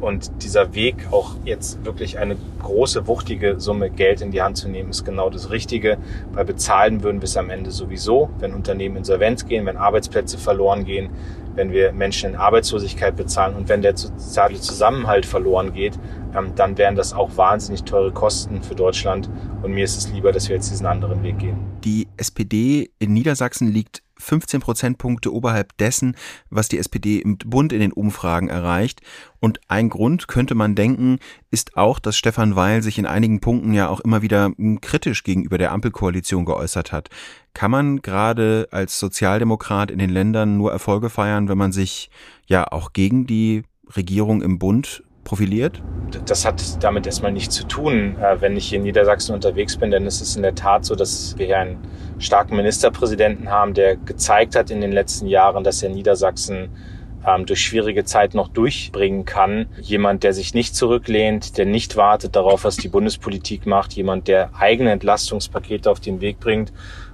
und 0.01 0.43
dieser 0.43 0.73
Weg, 0.73 1.07
auch 1.11 1.35
jetzt 1.45 1.85
wirklich 1.85 2.17
eine 2.17 2.35
große, 2.61 3.07
wuchtige 3.07 3.59
Summe 3.59 3.89
Geld 3.89 4.21
in 4.21 4.31
die 4.31 4.41
Hand 4.41 4.57
zu 4.57 4.67
nehmen, 4.67 4.89
ist 4.89 5.05
genau 5.05 5.29
das 5.29 5.51
Richtige, 5.51 5.97
weil 6.33 6.45
bezahlen 6.45 7.03
würden 7.03 7.21
wir 7.21 7.25
es 7.25 7.37
am 7.37 7.49
Ende 7.49 7.71
sowieso, 7.71 8.29
wenn 8.39 8.53
Unternehmen 8.53 8.97
insolvenz 8.97 9.45
gehen, 9.45 9.65
wenn 9.65 9.77
Arbeitsplätze 9.77 10.37
verloren 10.37 10.85
gehen, 10.85 11.09
wenn 11.55 11.71
wir 11.71 11.91
Menschen 11.91 12.31
in 12.31 12.35
Arbeitslosigkeit 12.35 13.15
bezahlen 13.15 13.55
und 13.55 13.69
wenn 13.69 13.81
der 13.81 13.97
soziale 13.97 14.59
Zusammenhalt 14.59 15.25
verloren 15.25 15.73
geht, 15.73 15.99
ähm, 16.35 16.53
dann 16.55 16.77
wären 16.77 16.95
das 16.95 17.13
auch 17.13 17.35
wahnsinnig 17.37 17.83
teure 17.83 18.11
Kosten 18.11 18.63
für 18.63 18.75
Deutschland. 18.75 19.29
Und 19.61 19.73
mir 19.73 19.83
ist 19.83 19.97
es 19.97 20.11
lieber, 20.11 20.31
dass 20.31 20.47
wir 20.49 20.55
jetzt 20.55 20.71
diesen 20.71 20.85
anderen 20.85 21.23
Weg 21.23 21.39
gehen. 21.39 21.57
Die 21.83 22.07
SPD 22.17 22.91
in 22.99 23.13
Niedersachsen 23.13 23.67
liegt 23.67 24.01
15 24.21 24.61
Prozentpunkte 24.61 25.33
oberhalb 25.33 25.75
dessen, 25.77 26.15
was 26.49 26.69
die 26.69 26.77
SPD 26.77 27.17
im 27.19 27.37
Bund 27.37 27.73
in 27.73 27.79
den 27.79 27.91
Umfragen 27.91 28.47
erreicht. 28.47 29.01
Und 29.39 29.59
ein 29.67 29.89
Grund, 29.89 30.27
könnte 30.27 30.55
man 30.55 30.75
denken, 30.75 31.19
ist 31.49 31.75
auch, 31.77 31.99
dass 31.99 32.17
Stefan 32.17 32.55
Weil 32.55 32.81
sich 32.83 32.97
in 32.97 33.05
einigen 33.05 33.41
Punkten 33.41 33.73
ja 33.73 33.89
auch 33.89 33.99
immer 33.99 34.21
wieder 34.21 34.51
hm, 34.55 34.81
kritisch 34.81 35.23
gegenüber 35.23 35.57
der 35.57 35.71
Ampelkoalition 35.71 36.45
geäußert 36.45 36.91
hat. 36.91 37.09
Kann 37.53 37.71
man 37.71 38.01
gerade 38.01 38.67
als 38.71 38.99
Sozialdemokrat 38.99 39.91
in 39.91 39.99
den 39.99 40.09
Ländern 40.09 40.57
nur 40.57 40.71
Erfolge 40.71 41.09
feiern, 41.09 41.49
wenn 41.49 41.57
man 41.57 41.71
sich 41.71 42.09
ja 42.45 42.71
auch 42.71 42.93
gegen 42.93 43.27
die 43.27 43.63
Regierung 43.95 44.41
im 44.41 44.59
Bund 44.59 45.03
profiliert? 45.23 45.81
Das 46.25 46.45
hat 46.45 46.83
damit 46.83 47.05
erstmal 47.05 47.31
nichts 47.31 47.55
zu 47.55 47.65
tun. 47.65 48.17
Äh, 48.19 48.41
wenn 48.41 48.57
ich 48.57 48.67
hier 48.67 48.77
in 48.77 48.83
Niedersachsen 48.83 49.33
unterwegs 49.33 49.77
bin, 49.77 49.91
dann 49.91 50.05
ist 50.05 50.21
es 50.21 50.35
in 50.35 50.41
der 50.41 50.55
Tat 50.55 50.85
so, 50.85 50.95
dass 50.95 51.37
wir 51.37 51.45
hier 51.45 51.59
einen 51.59 51.77
starken 52.19 52.55
Ministerpräsidenten 52.55 53.49
haben, 53.49 53.73
der 53.73 53.95
gezeigt 53.95 54.55
hat 54.55 54.71
in 54.71 54.81
den 54.81 54.91
letzten 54.91 55.27
Jahren, 55.27 55.63
dass 55.63 55.81
er 55.81 55.89
Niedersachsen 55.89 56.69
ähm, 57.25 57.45
durch 57.45 57.61
schwierige 57.61 58.03
Zeit 58.03 58.33
noch 58.33 58.49
durchbringen 58.49 59.25
kann. 59.25 59.67
Jemand, 59.79 60.23
der 60.23 60.33
sich 60.33 60.53
nicht 60.53 60.75
zurücklehnt, 60.75 61.57
der 61.57 61.65
nicht 61.65 61.95
wartet 61.95 62.35
darauf, 62.35 62.63
was 62.63 62.77
die 62.77 62.89
Bundespolitik 62.89 63.65
macht, 63.65 63.93
jemand, 63.93 64.27
der 64.27 64.51
eigene 64.55 64.91
Entlastungspakete 64.91 65.89
auf 65.89 65.99
den 65.99 66.19
Weg 66.21 66.39
bringt 66.39 66.73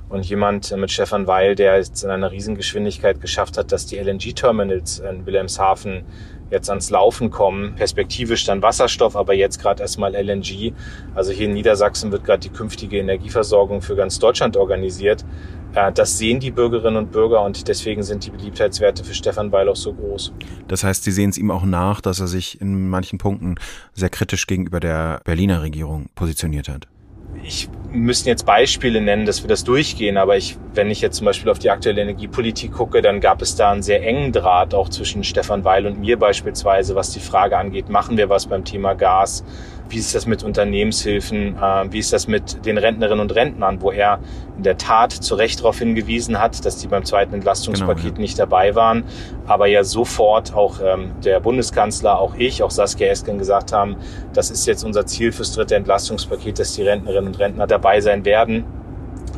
Und 0.09 0.25
jemand 0.25 0.75
mit 0.77 0.89
Stefan 0.89 1.27
Weil, 1.27 1.55
der 1.55 1.77
jetzt 1.77 2.03
in 2.03 2.09
einer 2.09 2.31
Riesengeschwindigkeit 2.31 3.19
geschafft 3.19 3.57
hat, 3.57 3.71
dass 3.71 3.85
die 3.85 3.97
LNG-Terminals 3.97 4.99
in 4.99 5.25
Wilhelmshaven 5.25 6.03
jetzt 6.49 6.69
ans 6.69 6.89
Laufen 6.89 7.29
kommen. 7.29 7.75
Perspektivisch 7.75 8.45
dann 8.45 8.61
Wasserstoff, 8.61 9.15
aber 9.15 9.33
jetzt 9.33 9.59
gerade 9.59 9.81
erstmal 9.81 10.15
LNG. 10.15 10.73
Also 11.15 11.31
hier 11.31 11.47
in 11.47 11.53
Niedersachsen 11.53 12.11
wird 12.11 12.23
gerade 12.23 12.39
die 12.39 12.49
künftige 12.49 12.97
Energieversorgung 12.97 13.81
für 13.81 13.95
ganz 13.95 14.19
Deutschland 14.19 14.55
organisiert. 14.55 15.25
Äh, 15.73 15.91
das 15.91 16.17
sehen 16.17 16.39
die 16.39 16.51
Bürgerinnen 16.51 16.97
und 16.97 17.11
Bürger 17.11 17.41
und 17.41 17.67
deswegen 17.67 18.03
sind 18.03 18.25
die 18.25 18.31
Beliebtheitswerte 18.31 19.03
für 19.03 19.13
Stefan 19.13 19.51
Weil 19.51 19.67
auch 19.69 19.75
so 19.75 19.93
groß. 19.93 20.33
Das 20.67 20.83
heißt, 20.83 21.03
Sie 21.03 21.11
sehen 21.11 21.29
es 21.29 21.37
ihm 21.37 21.51
auch 21.51 21.65
nach, 21.65 22.01
dass 22.01 22.19
er 22.19 22.27
sich 22.27 22.61
in 22.61 22.89
manchen 22.89 23.17
Punkten 23.17 23.55
sehr 23.93 24.09
kritisch 24.09 24.47
gegenüber 24.47 24.79
der 24.79 25.21
Berliner 25.25 25.61
Regierung 25.61 26.07
positioniert 26.15 26.69
hat 26.69 26.87
ich 27.43 27.69
müsste 27.91 28.29
jetzt 28.29 28.45
Beispiele 28.45 29.01
nennen, 29.01 29.25
dass 29.25 29.43
wir 29.43 29.47
das 29.47 29.63
durchgehen, 29.63 30.17
aber 30.17 30.37
ich, 30.37 30.57
wenn 30.73 30.91
ich 30.91 31.01
jetzt 31.01 31.17
zum 31.17 31.25
Beispiel 31.25 31.51
auf 31.51 31.59
die 31.59 31.69
aktuelle 31.69 32.01
Energiepolitik 32.01 32.73
gucke, 32.73 33.01
dann 33.01 33.21
gab 33.21 33.41
es 33.41 33.55
da 33.55 33.71
einen 33.71 33.81
sehr 33.81 34.05
engen 34.05 34.31
Draht 34.31 34.73
auch 34.73 34.89
zwischen 34.89 35.23
Stefan 35.23 35.63
Weil 35.63 35.85
und 35.85 35.99
mir 35.99 36.17
beispielsweise, 36.19 36.95
was 36.95 37.11
die 37.11 37.19
Frage 37.19 37.57
angeht, 37.57 37.89
machen 37.89 38.17
wir 38.17 38.29
was 38.29 38.47
beim 38.47 38.65
Thema 38.65 38.93
Gas? 38.93 39.43
Wie 39.89 39.97
ist 39.97 40.13
das 40.13 40.25
mit 40.25 40.43
Unternehmenshilfen? 40.43 41.55
Äh, 41.55 41.91
wie 41.91 41.99
ist 41.99 42.11
das 42.11 42.27
mit 42.27 42.65
den 42.65 42.77
Rentnerinnen 42.77 43.21
und 43.21 43.33
Rentnern, 43.33 43.81
wo 43.81 43.91
er 43.91 44.19
in 44.57 44.63
der 44.63 44.77
Tat 44.77 45.13
zu 45.13 45.35
Recht 45.35 45.59
darauf 45.59 45.79
hingewiesen 45.79 46.39
hat, 46.39 46.65
dass 46.65 46.77
die 46.77 46.87
beim 46.87 47.05
zweiten 47.05 47.33
Entlastungspaket 47.33 48.03
genau, 48.03 48.15
ja. 48.15 48.21
nicht 48.21 48.39
dabei 48.39 48.75
waren, 48.75 49.03
aber 49.45 49.67
ja 49.67 49.83
sofort 49.83 50.53
auch 50.53 50.79
ähm, 50.83 51.11
der 51.23 51.39
Bundeskanzler, 51.39 52.19
auch 52.19 52.33
ich, 52.35 52.63
auch 52.63 52.71
Saskia 52.71 53.07
Esken 53.07 53.37
gesagt 53.37 53.71
haben, 53.71 53.95
das 54.33 54.49
ist 54.49 54.65
jetzt 54.65 54.83
unser 54.83 55.05
Ziel 55.05 55.31
fürs 55.31 55.53
dritte 55.53 55.75
Entlastungspaket, 55.75 56.59
dass 56.59 56.73
die 56.73 56.83
Rentnerinnen 56.83 57.27
und 57.27 57.39
Rentner 57.39 57.67
dabei 57.67 57.86
sein 58.01 58.25
werden. 58.25 58.65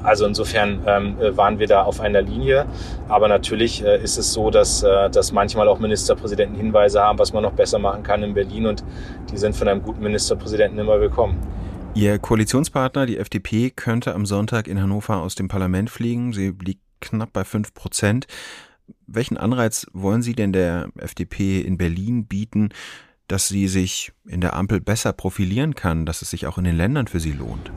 Also 0.03 0.25
insofern 0.25 0.81
ähm, 0.85 1.19
äh, 1.19 1.35
waren 1.35 1.59
wir 1.59 1.67
da 1.67 1.83
auf 1.83 1.99
einer 1.99 2.21
Linie. 2.21 2.65
Aber 3.07 3.27
natürlich 3.27 3.83
äh, 3.83 4.01
ist 4.01 4.17
es 4.17 4.33
so, 4.33 4.49
dass, 4.49 4.83
äh, 4.83 5.09
dass 5.09 5.31
manchmal 5.31 5.67
auch 5.67 5.79
Ministerpräsidenten 5.79 6.55
Hinweise 6.55 7.01
haben, 7.01 7.19
was 7.19 7.33
man 7.33 7.43
noch 7.43 7.53
besser 7.53 7.79
machen 7.79 8.03
kann 8.03 8.23
in 8.23 8.33
Berlin. 8.33 8.65
Und 8.67 8.83
die 9.31 9.37
sind 9.37 9.55
von 9.55 9.67
einem 9.67 9.81
guten 9.81 10.01
Ministerpräsidenten 10.01 10.79
immer 10.79 10.99
willkommen. 10.99 11.37
Ihr 11.95 12.19
Koalitionspartner, 12.19 13.05
die 13.05 13.17
FDP, 13.17 13.71
könnte 13.71 14.13
am 14.13 14.25
Sonntag 14.25 14.67
in 14.67 14.81
Hannover 14.81 15.17
aus 15.17 15.35
dem 15.35 15.47
Parlament 15.47 15.89
fliegen. 15.89 16.33
Sie 16.33 16.53
liegt 16.63 16.81
knapp 17.01 17.33
bei 17.33 17.43
fünf 17.43 17.73
Prozent. 17.73 18.27
Welchen 19.05 19.37
Anreiz 19.37 19.87
wollen 19.93 20.21
Sie 20.21 20.33
denn 20.33 20.53
der 20.53 20.89
FDP 20.97 21.61
in 21.61 21.77
Berlin 21.77 22.25
bieten, 22.25 22.69
dass 23.29 23.47
sie 23.47 23.67
sich 23.67 24.11
in 24.27 24.41
der 24.41 24.55
Ampel 24.55 24.81
besser 24.81 25.13
profilieren 25.13 25.75
kann, 25.75 26.05
dass 26.05 26.21
es 26.21 26.29
sich 26.29 26.47
auch 26.47 26.57
in 26.57 26.65
den 26.65 26.75
Ländern 26.75 27.07
für 27.07 27.19
sie 27.19 27.31
lohnt? 27.31 27.71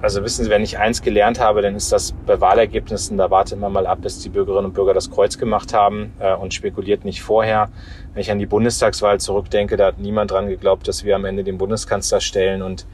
Also 0.00 0.24
wissen 0.24 0.44
Sie, 0.44 0.50
wenn 0.50 0.62
ich 0.62 0.78
eins 0.78 1.02
gelernt 1.02 1.38
habe, 1.38 1.60
dann 1.60 1.74
ist 1.74 1.92
das 1.92 2.12
bei 2.26 2.40
Wahlergebnissen, 2.40 3.18
da 3.18 3.30
wartet 3.30 3.60
man 3.60 3.70
mal 3.70 3.86
ab, 3.86 3.98
bis 4.00 4.18
die 4.20 4.30
Bürgerinnen 4.30 4.66
und 4.66 4.72
Bürger 4.72 4.94
das 4.94 5.10
Kreuz 5.10 5.36
gemacht 5.36 5.74
haben 5.74 6.12
äh, 6.20 6.34
und 6.34 6.54
spekuliert 6.54 7.04
nicht 7.04 7.22
vorher. 7.22 7.68
Wenn 8.14 8.22
ich 8.22 8.30
an 8.30 8.38
die 8.38 8.46
Bundestagswahl 8.46 9.20
zurückdenke, 9.20 9.76
da 9.76 9.88
hat 9.88 9.98
niemand 9.98 10.30
dran 10.30 10.48
geglaubt, 10.48 10.88
dass 10.88 11.04
wir 11.04 11.16
am 11.16 11.26
Ende 11.26 11.44
den 11.44 11.58
Bundeskanzler 11.58 12.22
stellen 12.22 12.62
und 12.62 12.86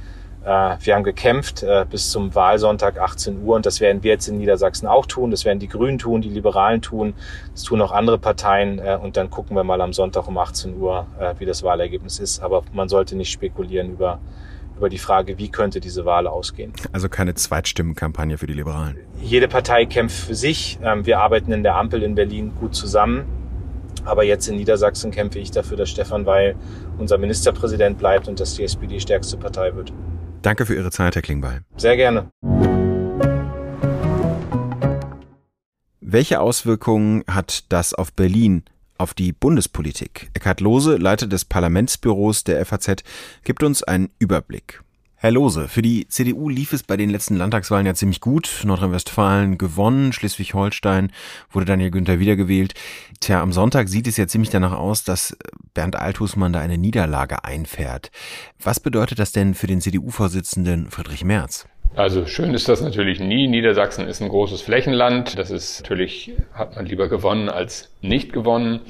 wir 0.49 0.95
haben 0.95 1.05
gekämpft 1.05 1.63
äh, 1.63 1.85
bis 1.89 2.11
zum 2.11 2.35
Wahlsonntag 2.35 2.99
18 2.99 3.43
Uhr 3.43 3.57
und 3.57 3.67
das 3.67 3.81
werden 3.81 4.03
wir 4.03 4.13
jetzt 4.13 4.29
in 4.29 4.39
Niedersachsen 4.39 4.87
auch 4.87 5.07
tun. 5.07 5.31
Das 5.31 5.45
werden 5.45 5.59
die 5.59 5.69
Grünen 5.69 5.99
tun, 5.99 6.23
die 6.23 6.31
Liberalen 6.31 6.81
tun, 6.81 7.15
das 7.53 7.65
tun 7.65 7.83
auch 7.83 7.93
andere 7.93 8.19
Parteien 8.19 8.79
äh, 8.79 8.99
und 9.01 9.17
dann 9.17 9.31
gucken 9.31 9.57
wir 9.57 9.65
mal 9.65 9.81
am 9.81 9.93
Sonntag 9.93 10.27
um 10.27 10.39
18 10.39 10.79
Uhr, 10.79 11.07
äh, 11.21 11.35
wie 11.39 11.45
das 11.45 11.63
Wahlergebnis 11.63 12.19
ist. 12.19 12.41
Aber 12.41 12.63
man 12.73 12.89
sollte 12.89 13.15
nicht 13.17 13.31
spekulieren 13.31 13.91
über 13.91 14.21
über 14.79 14.89
die 14.89 14.99
Frage, 14.99 15.39
wie 15.39 15.49
könnte 15.49 15.81
diese 15.81 16.05
Wahl 16.05 16.29
ausgehen. 16.29 16.73
Also 16.93 17.09
keine 17.09 17.35
Zweitstimmenkampagne 17.35 18.39
für 18.39 18.47
die 18.47 18.53
Liberalen. 18.55 18.97
Jede 19.21 19.49
Partei 19.49 19.87
kämpft 19.87 20.17
für 20.17 20.37
sich. 20.37 20.79
Ähm, 20.83 21.05
wir 21.05 21.19
arbeiten 21.19 21.53
in 21.53 21.65
der 21.65 21.75
Ampel 21.75 22.03
in 22.03 22.15
Berlin 22.15 22.53
gut 22.59 22.75
zusammen. 22.77 23.27
Aber 24.05 24.23
jetzt 24.23 24.47
in 24.49 24.57
Niedersachsen 24.57 25.11
kämpfe 25.11 25.41
ich 25.41 25.51
dafür, 25.51 25.77
dass 25.77 25.91
Stefan 25.91 26.25
Weil 26.25 26.55
unser 26.97 27.19
Ministerpräsident 27.19 27.99
bleibt 27.99 28.29
und 28.29 28.41
dass 28.41 28.55
die 28.55 28.63
SPD 28.63 29.01
stärkste 29.01 29.37
Partei 29.37 29.75
wird. 29.75 29.93
Danke 30.43 30.67
für 30.67 30.75
Ihre 30.75 30.91
Zeit, 30.91 31.15
Herr 31.15 31.23
Klingbeil. 31.23 31.63
Sehr 31.77 31.97
gerne. 31.97 32.31
Welche 36.01 36.41
Auswirkungen 36.41 37.23
hat 37.29 37.71
das 37.71 37.93
auf 37.93 38.13
Berlin 38.13 38.65
auf 38.99 39.15
die 39.15 39.33
Bundespolitik. 39.33 40.31
Eckhard 40.35 40.61
Lohse, 40.61 40.97
Leiter 40.97 41.27
des 41.27 41.45
Parlamentsbüros 41.45 42.45
der 42.45 42.65
FAZ, 42.67 43.05
gibt 43.45 43.63
uns 43.63 43.83
einen 43.83 44.11
Überblick. 44.19 44.83
Herr 45.21 45.33
Lohse, 45.33 45.67
für 45.67 45.83
die 45.83 46.07
CDU 46.07 46.49
lief 46.49 46.73
es 46.73 46.85
bei 46.85 46.97
den 46.97 47.11
letzten 47.11 47.35
Landtagswahlen 47.35 47.85
ja 47.85 47.95
ziemlich 47.95 48.21
gut. 48.21 48.61
Nordrhein-Westfalen 48.65 49.59
gewonnen, 49.59 50.13
Schleswig-Holstein 50.13 51.11
wurde 51.51 51.67
Daniel 51.67 51.91
Günther 51.91 52.21
wiedergewählt. 52.21 52.75
Tja, 53.19 53.43
am 53.43 53.51
Sonntag 53.51 53.89
sieht 53.89 54.07
es 54.07 54.17
ja 54.17 54.29
ziemlich 54.29 54.51
danach 54.51 54.79
aus, 54.79 55.03
dass 55.03 55.37
Bernd 55.75 55.97
Althusmann 55.97 56.53
da 56.53 56.61
eine 56.61 56.79
Niederlage 56.79 57.43
einfährt. 57.43 58.13
Was 58.63 58.79
bedeutet 58.79 59.19
das 59.19 59.33
denn 59.33 59.55
für 59.55 59.67
den 59.67 59.81
CDU-Vorsitzenden 59.81 60.89
Friedrich 60.89 61.25
Merz? 61.25 61.67
Also 61.97 62.27
schön 62.27 62.55
ist 62.55 62.69
das 62.69 62.81
natürlich 62.81 63.19
nie. 63.19 63.49
Niedersachsen 63.49 64.07
ist 64.07 64.23
ein 64.23 64.29
großes 64.29 64.61
Flächenland. 64.61 65.37
Das 65.37 65.51
ist 65.51 65.81
natürlich, 65.81 66.31
hat 66.53 66.77
man 66.77 66.87
lieber 66.87 67.09
gewonnen 67.09 67.49
als 67.49 67.91
nicht 68.03 68.33
gewonnen. 68.33 68.83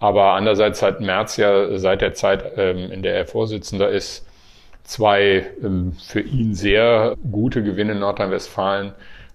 Aber 0.00 0.34
andererseits 0.34 0.82
hat 0.82 1.00
Merz 1.00 1.38
ja 1.38 1.78
seit 1.78 2.02
der 2.02 2.12
Zeit, 2.12 2.44
ähm, 2.58 2.92
in 2.92 3.02
der 3.02 3.14
er 3.14 3.24
Vorsitzender 3.24 3.88
ist, 3.88 4.26
zwei 4.84 5.46
ähm, 5.62 5.92
für 5.92 6.20
ihn 6.20 6.54
sehr 6.54 7.16
gute 7.30 7.62
Gewinne 7.62 7.92
in 7.92 8.00
Nordrhein-Westfalen 8.00 8.92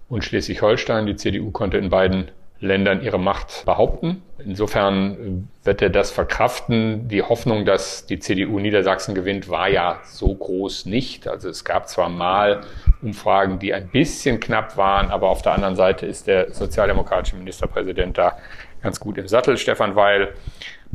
und 0.08 0.24
Schleswig-Holstein. 0.24 1.06
Die 1.06 1.16
CDU 1.16 1.50
konnte 1.50 1.78
in 1.78 1.90
beiden 1.90 2.30
Ländern 2.60 3.02
ihre 3.02 3.18
Macht 3.18 3.64
behaupten. 3.66 4.22
Insofern 4.44 5.46
äh, 5.62 5.66
wird 5.66 5.82
er 5.82 5.90
das 5.90 6.10
verkraften. 6.10 7.08
Die 7.08 7.22
Hoffnung, 7.22 7.64
dass 7.64 8.06
die 8.06 8.18
CDU 8.18 8.58
Niedersachsen 8.58 9.14
gewinnt, 9.14 9.48
war 9.48 9.68
ja 9.68 10.00
so 10.04 10.34
groß 10.34 10.86
nicht. 10.86 11.28
Also 11.28 11.48
es 11.48 11.64
gab 11.64 11.88
zwar 11.88 12.08
mal 12.08 12.62
Umfragen, 13.00 13.58
die 13.60 13.72
ein 13.72 13.88
bisschen 13.88 14.40
knapp 14.40 14.76
waren, 14.76 15.10
aber 15.10 15.28
auf 15.28 15.42
der 15.42 15.52
anderen 15.52 15.76
Seite 15.76 16.06
ist 16.06 16.26
der 16.26 16.52
sozialdemokratische 16.52 17.36
Ministerpräsident 17.36 18.18
da 18.18 18.38
ganz 18.82 18.98
gut 18.98 19.18
im 19.18 19.28
Sattel, 19.28 19.56
Stefan 19.56 19.94
Weil. 19.94 20.34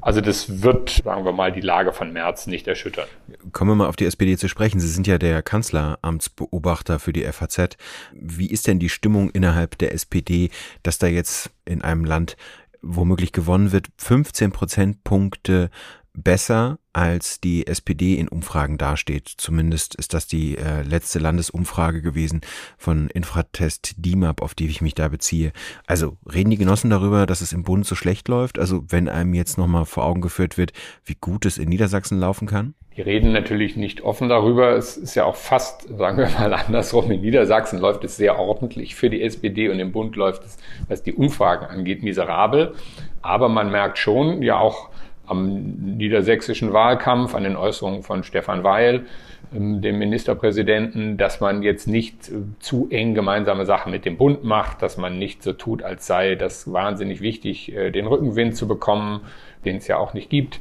Also 0.01 0.21
das 0.21 0.61
wird, 0.61 1.01
sagen 1.03 1.23
wir 1.23 1.31
mal, 1.31 1.51
die 1.51 1.61
Lage 1.61 1.93
von 1.93 2.11
März 2.11 2.47
nicht 2.47 2.67
erschüttern. 2.67 3.07
Kommen 3.51 3.71
wir 3.71 3.75
mal 3.75 3.87
auf 3.87 3.95
die 3.95 4.05
SPD 4.05 4.37
zu 4.37 4.49
sprechen. 4.49 4.79
Sie 4.79 4.87
sind 4.87 5.07
ja 5.07 5.17
der 5.17 5.41
Kanzleramtsbeobachter 5.41 6.99
für 6.99 7.13
die 7.13 7.23
FAZ. 7.23 7.77
Wie 8.11 8.49
ist 8.49 8.67
denn 8.67 8.79
die 8.79 8.89
Stimmung 8.89 9.29
innerhalb 9.29 9.77
der 9.77 9.93
SPD, 9.93 10.49
dass 10.81 10.97
da 10.97 11.07
jetzt 11.07 11.51
in 11.65 11.81
einem 11.81 12.05
Land 12.05 12.35
womöglich 12.81 13.31
gewonnen 13.31 13.71
wird, 13.71 13.87
15 13.97 14.51
Prozentpunkte 14.51 15.69
besser 16.13 16.79
als 16.93 17.41
die 17.41 17.67
SPD 17.67 18.15
in 18.15 18.27
Umfragen 18.27 18.77
dasteht. 18.77 19.27
Zumindest 19.37 19.95
ist 19.95 20.13
das 20.13 20.27
die 20.27 20.57
äh, 20.57 20.83
letzte 20.83 21.19
Landesumfrage 21.19 22.01
gewesen 22.01 22.41
von 22.77 23.09
Infratest 23.09 23.95
DIMAP, 23.97 24.41
auf 24.41 24.53
die 24.53 24.67
ich 24.67 24.81
mich 24.81 24.93
da 24.93 25.07
beziehe. 25.07 25.51
Also 25.87 26.17
reden 26.31 26.51
die 26.51 26.57
Genossen 26.57 26.89
darüber, 26.89 27.25
dass 27.25 27.41
es 27.41 27.51
im 27.51 27.63
Bund 27.63 27.85
so 27.85 27.95
schlecht 27.95 28.27
läuft? 28.27 28.59
Also 28.59 28.83
wenn 28.89 29.09
einem 29.09 29.33
jetzt 29.33 29.57
nochmal 29.57 29.85
vor 29.85 30.05
Augen 30.05 30.21
geführt 30.21 30.57
wird, 30.57 30.71
wie 31.03 31.15
gut 31.19 31.45
es 31.45 31.57
in 31.57 31.69
Niedersachsen 31.69 32.19
laufen 32.19 32.47
kann? 32.47 32.75
Die 32.95 33.01
reden 33.01 33.31
natürlich 33.31 33.75
nicht 33.75 34.01
offen 34.01 34.29
darüber. 34.29 34.75
Es 34.75 34.97
ist 34.97 35.15
ja 35.15 35.25
auch 35.25 35.35
fast, 35.35 35.87
sagen 35.97 36.17
wir 36.19 36.29
mal 36.29 36.53
andersrum, 36.53 37.09
in 37.09 37.21
Niedersachsen 37.21 37.79
läuft 37.79 38.03
es 38.03 38.17
sehr 38.17 38.37
ordentlich 38.37 38.93
für 38.93 39.09
die 39.09 39.23
SPD 39.23 39.69
und 39.69 39.79
im 39.79 39.91
Bund 39.91 40.15
läuft 40.15 40.45
es, 40.45 40.57
was 40.87 41.01
die 41.01 41.13
Umfragen 41.13 41.65
angeht, 41.65 42.03
miserabel. 42.03 42.75
Aber 43.23 43.49
man 43.49 43.71
merkt 43.71 43.97
schon, 43.97 44.43
ja 44.43 44.59
auch 44.59 44.89
am 45.25 45.95
niedersächsischen 45.97 46.73
Wahlkampf, 46.73 47.35
an 47.35 47.43
den 47.43 47.55
Äußerungen 47.55 48.03
von 48.03 48.23
Stefan 48.23 48.63
Weil, 48.63 49.05
ähm, 49.53 49.81
dem 49.81 49.99
Ministerpräsidenten, 49.99 51.17
dass 51.17 51.39
man 51.39 51.63
jetzt 51.63 51.87
nicht 51.87 52.29
äh, 52.29 52.33
zu 52.59 52.87
eng 52.89 53.13
gemeinsame 53.13 53.65
Sachen 53.65 53.91
mit 53.91 54.05
dem 54.05 54.17
Bund 54.17 54.43
macht, 54.43 54.81
dass 54.81 54.97
man 54.97 55.17
nicht 55.17 55.43
so 55.43 55.53
tut, 55.53 55.83
als 55.83 56.07
sei 56.07 56.35
das 56.35 56.71
wahnsinnig 56.71 57.21
wichtig, 57.21 57.73
äh, 57.73 57.91
den 57.91 58.07
Rückenwind 58.07 58.55
zu 58.55 58.67
bekommen, 58.67 59.21
den 59.65 59.77
es 59.77 59.87
ja 59.87 59.97
auch 59.97 60.13
nicht 60.13 60.29
gibt. 60.29 60.59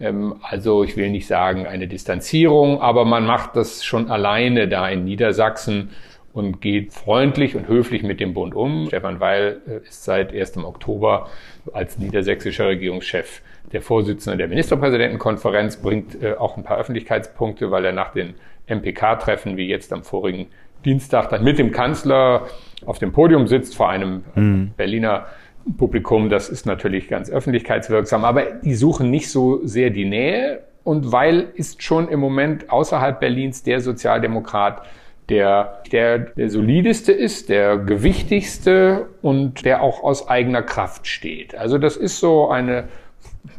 Ähm, 0.00 0.36
also 0.42 0.82
ich 0.82 0.96
will 0.96 1.10
nicht 1.10 1.26
sagen 1.26 1.66
eine 1.66 1.86
Distanzierung, 1.86 2.80
aber 2.80 3.04
man 3.04 3.26
macht 3.26 3.56
das 3.56 3.84
schon 3.84 4.10
alleine 4.10 4.68
da 4.68 4.88
in 4.88 5.04
Niedersachsen 5.04 5.90
und 6.32 6.60
geht 6.60 6.92
freundlich 6.92 7.56
und 7.56 7.68
höflich 7.68 8.02
mit 8.02 8.20
dem 8.20 8.34
Bund 8.34 8.54
um. 8.54 8.86
Stefan 8.86 9.20
Weil 9.20 9.60
äh, 9.68 9.86
ist 9.86 10.04
seit 10.04 10.32
1. 10.32 10.58
Oktober 10.58 11.28
als 11.72 11.98
niedersächsischer 11.98 12.68
Regierungschef 12.68 13.42
der 13.72 13.82
Vorsitzende 13.82 14.36
der 14.36 14.48
Ministerpräsidentenkonferenz, 14.48 15.76
bringt 15.76 16.20
äh, 16.22 16.34
auch 16.34 16.56
ein 16.56 16.64
paar 16.64 16.78
Öffentlichkeitspunkte, 16.78 17.70
weil 17.70 17.84
er 17.84 17.92
nach 17.92 18.12
den 18.12 18.34
MPK-Treffen, 18.66 19.56
wie 19.56 19.68
jetzt 19.68 19.92
am 19.92 20.02
vorigen 20.02 20.46
Dienstag, 20.84 21.28
dann 21.30 21.44
mit 21.44 21.58
dem 21.58 21.72
Kanzler 21.72 22.46
auf 22.86 22.98
dem 22.98 23.12
Podium 23.12 23.46
sitzt 23.46 23.76
vor 23.76 23.90
einem 23.90 24.24
mhm. 24.34 24.72
Berliner 24.76 25.26
Publikum. 25.76 26.30
Das 26.30 26.48
ist 26.48 26.66
natürlich 26.66 27.08
ganz 27.08 27.30
öffentlichkeitswirksam, 27.30 28.24
aber 28.24 28.44
die 28.62 28.74
suchen 28.74 29.10
nicht 29.10 29.30
so 29.30 29.64
sehr 29.64 29.90
die 29.90 30.06
Nähe. 30.06 30.62
Und 30.82 31.12
Weil 31.12 31.48
ist 31.54 31.82
schon 31.82 32.08
im 32.08 32.20
Moment 32.20 32.70
außerhalb 32.70 33.20
Berlins 33.20 33.62
der 33.62 33.80
Sozialdemokrat, 33.80 34.82
der, 35.28 35.82
der 35.92 36.18
der 36.18 36.50
solideste 36.50 37.12
ist, 37.12 37.50
der 37.50 37.76
gewichtigste 37.78 39.06
und 39.22 39.64
der 39.64 39.82
auch 39.82 40.02
aus 40.02 40.28
eigener 40.28 40.62
Kraft 40.62 41.06
steht. 41.06 41.54
Also 41.54 41.78
das 41.78 41.96
ist 41.96 42.18
so 42.18 42.48
eine, 42.48 42.88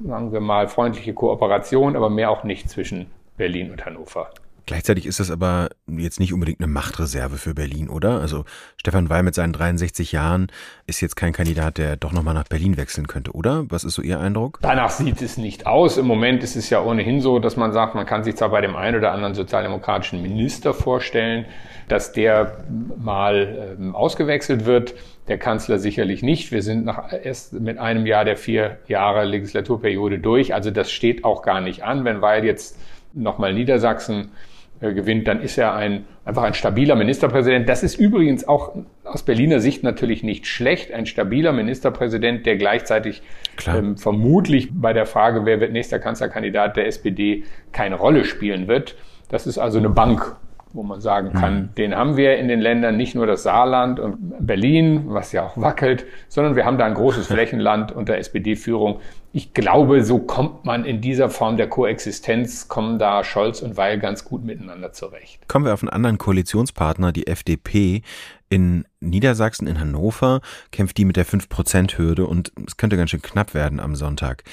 sagen 0.06 0.32
wir 0.32 0.40
mal, 0.40 0.68
freundliche 0.68 1.14
Kooperation, 1.14 1.96
aber 1.96 2.10
mehr 2.10 2.30
auch 2.32 2.44
nicht 2.44 2.70
zwischen 2.70 3.08
Berlin 3.38 3.72
und 3.72 3.86
Hannover. 3.86 4.30
Gleichzeitig 4.66 5.06
ist 5.06 5.20
das 5.20 5.32
aber 5.32 5.70
jetzt 5.88 6.20
nicht 6.20 6.34
unbedingt 6.34 6.60
eine 6.60 6.68
Machtreserve 6.68 7.38
für 7.38 7.54
Berlin, 7.54 7.90
oder? 7.90 8.20
Also 8.20 8.46
Stefan 8.78 9.10
Weil 9.10 9.24
mit 9.24 9.36
seinen 9.36 9.54
63 9.54 10.12
Jahren 10.12 10.48
ist 10.88 11.02
jetzt 11.02 11.16
kein 11.16 11.34
Kandidat, 11.34 11.78
der 11.78 11.98
doch 11.98 12.12
nochmal 12.12 12.34
nach 12.34 12.48
Berlin 12.48 12.78
wechseln 12.78 13.08
könnte, 13.08 13.32
oder? 13.32 13.66
Was 13.70 13.84
ist 13.84 13.96
so 13.96 14.02
Ihr 14.02 14.20
Eindruck? 14.20 14.60
Danach 14.62 14.90
sieht 14.90 15.22
es 15.22 15.38
nicht 15.38 15.68
aus. 15.68 15.98
Im 15.98 16.06
Moment 16.06 16.44
ist 16.44 16.56
es 16.56 16.70
ja 16.70 16.82
ohnehin 16.82 17.22
so, 17.22 17.40
dass 17.40 17.58
man 17.58 17.74
sagt, 17.74 17.96
man 17.96 18.06
kann 18.06 18.24
sich 18.24 18.36
zwar 18.36 18.50
bei 18.50 18.62
dem 18.62 18.76
einen 18.76 18.98
oder 18.98 19.12
anderen 19.12 19.34
sozialdemokratischen 19.34 20.22
Minister 20.22 20.74
vorstellen, 20.74 21.46
dass 21.88 22.14
der 22.14 22.64
mal 22.98 23.76
ähm, 23.80 23.96
ausgewechselt 23.96 24.66
wird. 24.66 24.94
Der 25.28 25.38
Kanzler 25.38 25.80
sicherlich 25.80 26.24
nicht. 26.24 26.52
Wir 26.52 26.62
sind 26.62 26.86
nach, 26.86 27.12
erst 27.12 27.54
mit 27.54 27.78
einem 27.78 28.06
Jahr 28.06 28.26
der 28.26 28.38
vier 28.38 28.80
Jahre 28.88 29.26
Legislaturperiode 29.26 30.20
durch. 30.20 30.54
Also 30.54 30.72
das 30.72 30.92
steht 30.92 31.24
auch 31.24 31.42
gar 31.42 31.62
nicht 31.62 31.84
an. 31.84 32.06
Wenn 32.06 32.22
Weil 32.22 32.46
jetzt 32.46 32.78
nochmal 33.14 33.54
Niedersachsen 33.54 34.32
äh, 34.82 34.94
gewinnt, 34.94 35.28
dann 35.28 35.42
ist 35.42 35.58
er 35.58 35.76
ein, 35.76 36.06
einfach 36.26 36.44
ein 36.44 36.56
stabiler 36.56 36.96
Ministerpräsident. 36.96 37.70
Das 37.70 37.84
ist 37.84 38.00
übrigens 38.00 38.48
auch 38.48 38.76
aus 39.04 39.24
Berliner 39.24 39.60
Sicht 39.60 39.84
natürlich 39.84 40.24
nicht 40.24 40.48
schlecht. 40.48 40.92
Ein 40.92 41.06
stabiler 41.06 41.52
Ministerpräsident, 41.52 42.46
der 42.48 42.58
gleichzeitig 42.58 43.22
ähm, 43.68 43.96
vermutlich 43.96 44.70
bei 44.74 44.92
der 44.92 45.06
Frage, 45.06 45.46
wer 45.46 45.60
wird 45.60 45.72
nächster 45.72 46.00
Kanzlerkandidat 46.00 46.78
der 46.78 46.88
SPD, 46.88 47.44
keine 47.72 47.96
Rolle 47.96 48.26
spielen 48.26 48.68
wird. 48.68 48.96
Das 49.30 49.46
ist 49.46 49.60
also 49.60 49.78
eine 49.78 49.90
Bank 49.90 50.36
wo 50.74 50.84
man 50.84 51.02
sagen 51.02 51.34
kann, 51.34 51.56
mhm. 51.56 51.76
den 51.76 51.96
haben 51.96 52.18
wir 52.18 52.38
in 52.38 52.48
den 52.48 52.60
Ländern 52.60 52.98
nicht 52.98 53.16
nur 53.16 53.26
das 53.26 53.44
Saarland 53.44 54.00
und 54.00 54.18
Berlin, 54.46 55.04
was 55.08 55.32
ja 55.32 55.44
auch 55.44 55.58
wackelt, 55.58 56.06
sondern 56.28 56.56
wir 56.56 56.66
haben 56.66 56.78
da 56.78 56.86
ein 56.86 56.94
großes 56.94 57.28
Flächenland 57.32 57.92
unter 57.92 58.18
SPD-Führung. 58.18 59.00
Ich 59.34 59.54
glaube, 59.54 60.04
so 60.04 60.20
kommt 60.20 60.66
man 60.66 60.84
in 60.84 61.00
dieser 61.00 61.30
Form 61.30 61.56
der 61.56 61.70
Koexistenz, 61.70 62.68
kommen 62.68 63.00
da 63.00 63.24
Scholz 63.24 63.62
und 63.62 63.78
Weil 63.78 63.98
ganz 64.00 64.26
gut 64.26 64.44
miteinander 64.44 64.92
zurecht. 64.92 65.48
Kommen 65.48 65.66
wir 65.66 65.74
auf 65.74 65.84
einen 65.84 65.90
anderen 65.90 66.18
Koalitionspartner, 66.18 67.12
die 67.12 67.28
FDP. 67.28 68.02
In 68.50 68.84
Niedersachsen, 69.00 69.66
in 69.66 69.80
Hannover, 69.80 70.42
kämpft 70.72 70.98
die 70.98 71.06
mit 71.06 71.16
der 71.16 71.26
5-Prozent-Hürde 71.26 72.26
und 72.26 72.52
es 72.68 72.76
könnte 72.76 72.98
ganz 72.98 73.12
schön 73.12 73.22
knapp 73.22 73.54
werden 73.54 73.80
am 73.80 73.96
Sonntag. 73.96 74.44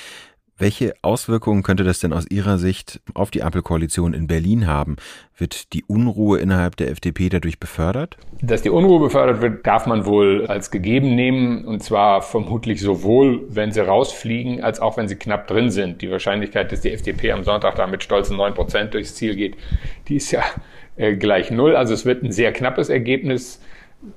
Welche 0.60 0.94
Auswirkungen 1.02 1.62
könnte 1.62 1.84
das 1.84 2.00
denn 2.00 2.12
aus 2.12 2.26
Ihrer 2.28 2.58
Sicht 2.58 3.00
auf 3.14 3.30
die 3.30 3.44
Ampelkoalition 3.44 4.12
in 4.12 4.26
Berlin 4.26 4.66
haben? 4.66 4.96
Wird 5.36 5.72
die 5.72 5.84
Unruhe 5.84 6.40
innerhalb 6.40 6.76
der 6.76 6.90
FDP 6.90 7.28
dadurch 7.28 7.60
befördert? 7.60 8.16
Dass 8.42 8.62
die 8.62 8.70
Unruhe 8.70 8.98
befördert 8.98 9.40
wird, 9.40 9.64
darf 9.64 9.86
man 9.86 10.04
wohl 10.04 10.46
als 10.48 10.72
gegeben 10.72 11.14
nehmen. 11.14 11.64
Und 11.64 11.84
zwar 11.84 12.22
vermutlich 12.22 12.80
sowohl, 12.80 13.42
wenn 13.48 13.70
sie 13.70 13.86
rausfliegen, 13.86 14.64
als 14.64 14.80
auch 14.80 14.96
wenn 14.96 15.06
sie 15.06 15.14
knapp 15.14 15.46
drin 15.46 15.70
sind. 15.70 16.02
Die 16.02 16.10
Wahrscheinlichkeit, 16.10 16.72
dass 16.72 16.80
die 16.80 16.90
FDP 16.90 17.30
am 17.30 17.44
Sonntag 17.44 17.76
da 17.76 17.86
mit 17.86 18.02
stolzen 18.02 18.36
neun 18.36 18.54
Prozent 18.54 18.94
durchs 18.94 19.14
Ziel 19.14 19.36
geht, 19.36 19.56
die 20.08 20.16
ist 20.16 20.32
ja 20.32 20.42
äh, 20.96 21.14
gleich 21.14 21.52
null. 21.52 21.76
Also 21.76 21.94
es 21.94 22.04
wird 22.04 22.24
ein 22.24 22.32
sehr 22.32 22.52
knappes 22.52 22.88
Ergebnis. 22.88 23.62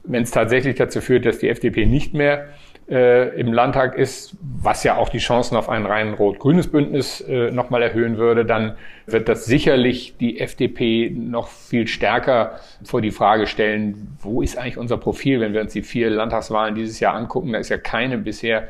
Wenn 0.03 0.23
es 0.23 0.31
tatsächlich 0.31 0.75
dazu 0.75 1.01
führt, 1.01 1.27
dass 1.27 1.37
die 1.37 1.49
FDP 1.49 1.85
nicht 1.85 2.15
mehr 2.15 2.47
äh, 2.91 3.29
im 3.39 3.53
Landtag 3.53 3.95
ist, 3.95 4.35
was 4.41 4.83
ja 4.83 4.97
auch 4.97 5.09
die 5.09 5.19
Chancen 5.19 5.55
auf 5.55 5.69
ein 5.69 5.85
rein 5.85 6.13
rot-grünes 6.13 6.67
Bündnis 6.67 7.21
äh, 7.21 7.49
nochmal 7.49 7.81
erhöhen 7.81 8.17
würde, 8.17 8.45
dann 8.45 8.75
wird 9.07 9.29
das 9.29 9.45
sicherlich 9.45 10.17
die 10.19 10.39
FDP 10.39 11.09
noch 11.09 11.47
viel 11.47 11.87
stärker 11.87 12.59
vor 12.83 13.01
die 13.01 13.11
Frage 13.11 13.47
stellen, 13.47 14.17
wo 14.19 14.41
ist 14.41 14.57
eigentlich 14.57 14.77
unser 14.77 14.97
Profil, 14.97 15.39
wenn 15.39 15.53
wir 15.53 15.61
uns 15.61 15.71
die 15.71 15.83
vier 15.83 16.09
Landtagswahlen 16.09 16.75
dieses 16.75 16.99
Jahr 16.99 17.15
angucken, 17.15 17.53
da 17.53 17.59
ist 17.59 17.69
ja 17.69 17.77
keine 17.77 18.17
bisher 18.17 18.67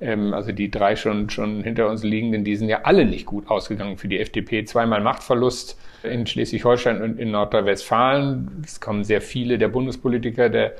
ähm, 0.00 0.34
also 0.34 0.52
die 0.52 0.70
drei 0.70 0.96
schon, 0.96 1.30
schon 1.30 1.62
hinter 1.62 1.88
uns 1.88 2.02
liegenden, 2.02 2.42
die 2.42 2.56
sind 2.56 2.68
ja 2.68 2.80
alle 2.82 3.04
nicht 3.04 3.26
gut 3.26 3.48
ausgegangen 3.48 3.96
für 3.96 4.08
die 4.08 4.18
FDP. 4.18 4.64
Zweimal 4.64 5.00
Machtverlust 5.00 5.78
in 6.02 6.26
Schleswig-Holstein 6.26 7.02
und 7.02 7.18
in 7.18 7.30
Nordrhein-Westfalen. 7.30 8.62
Es 8.64 8.80
kommen 8.80 9.04
sehr 9.04 9.20
viele 9.20 9.58
der 9.58 9.68
Bundespolitiker 9.68 10.48
der 10.48 10.74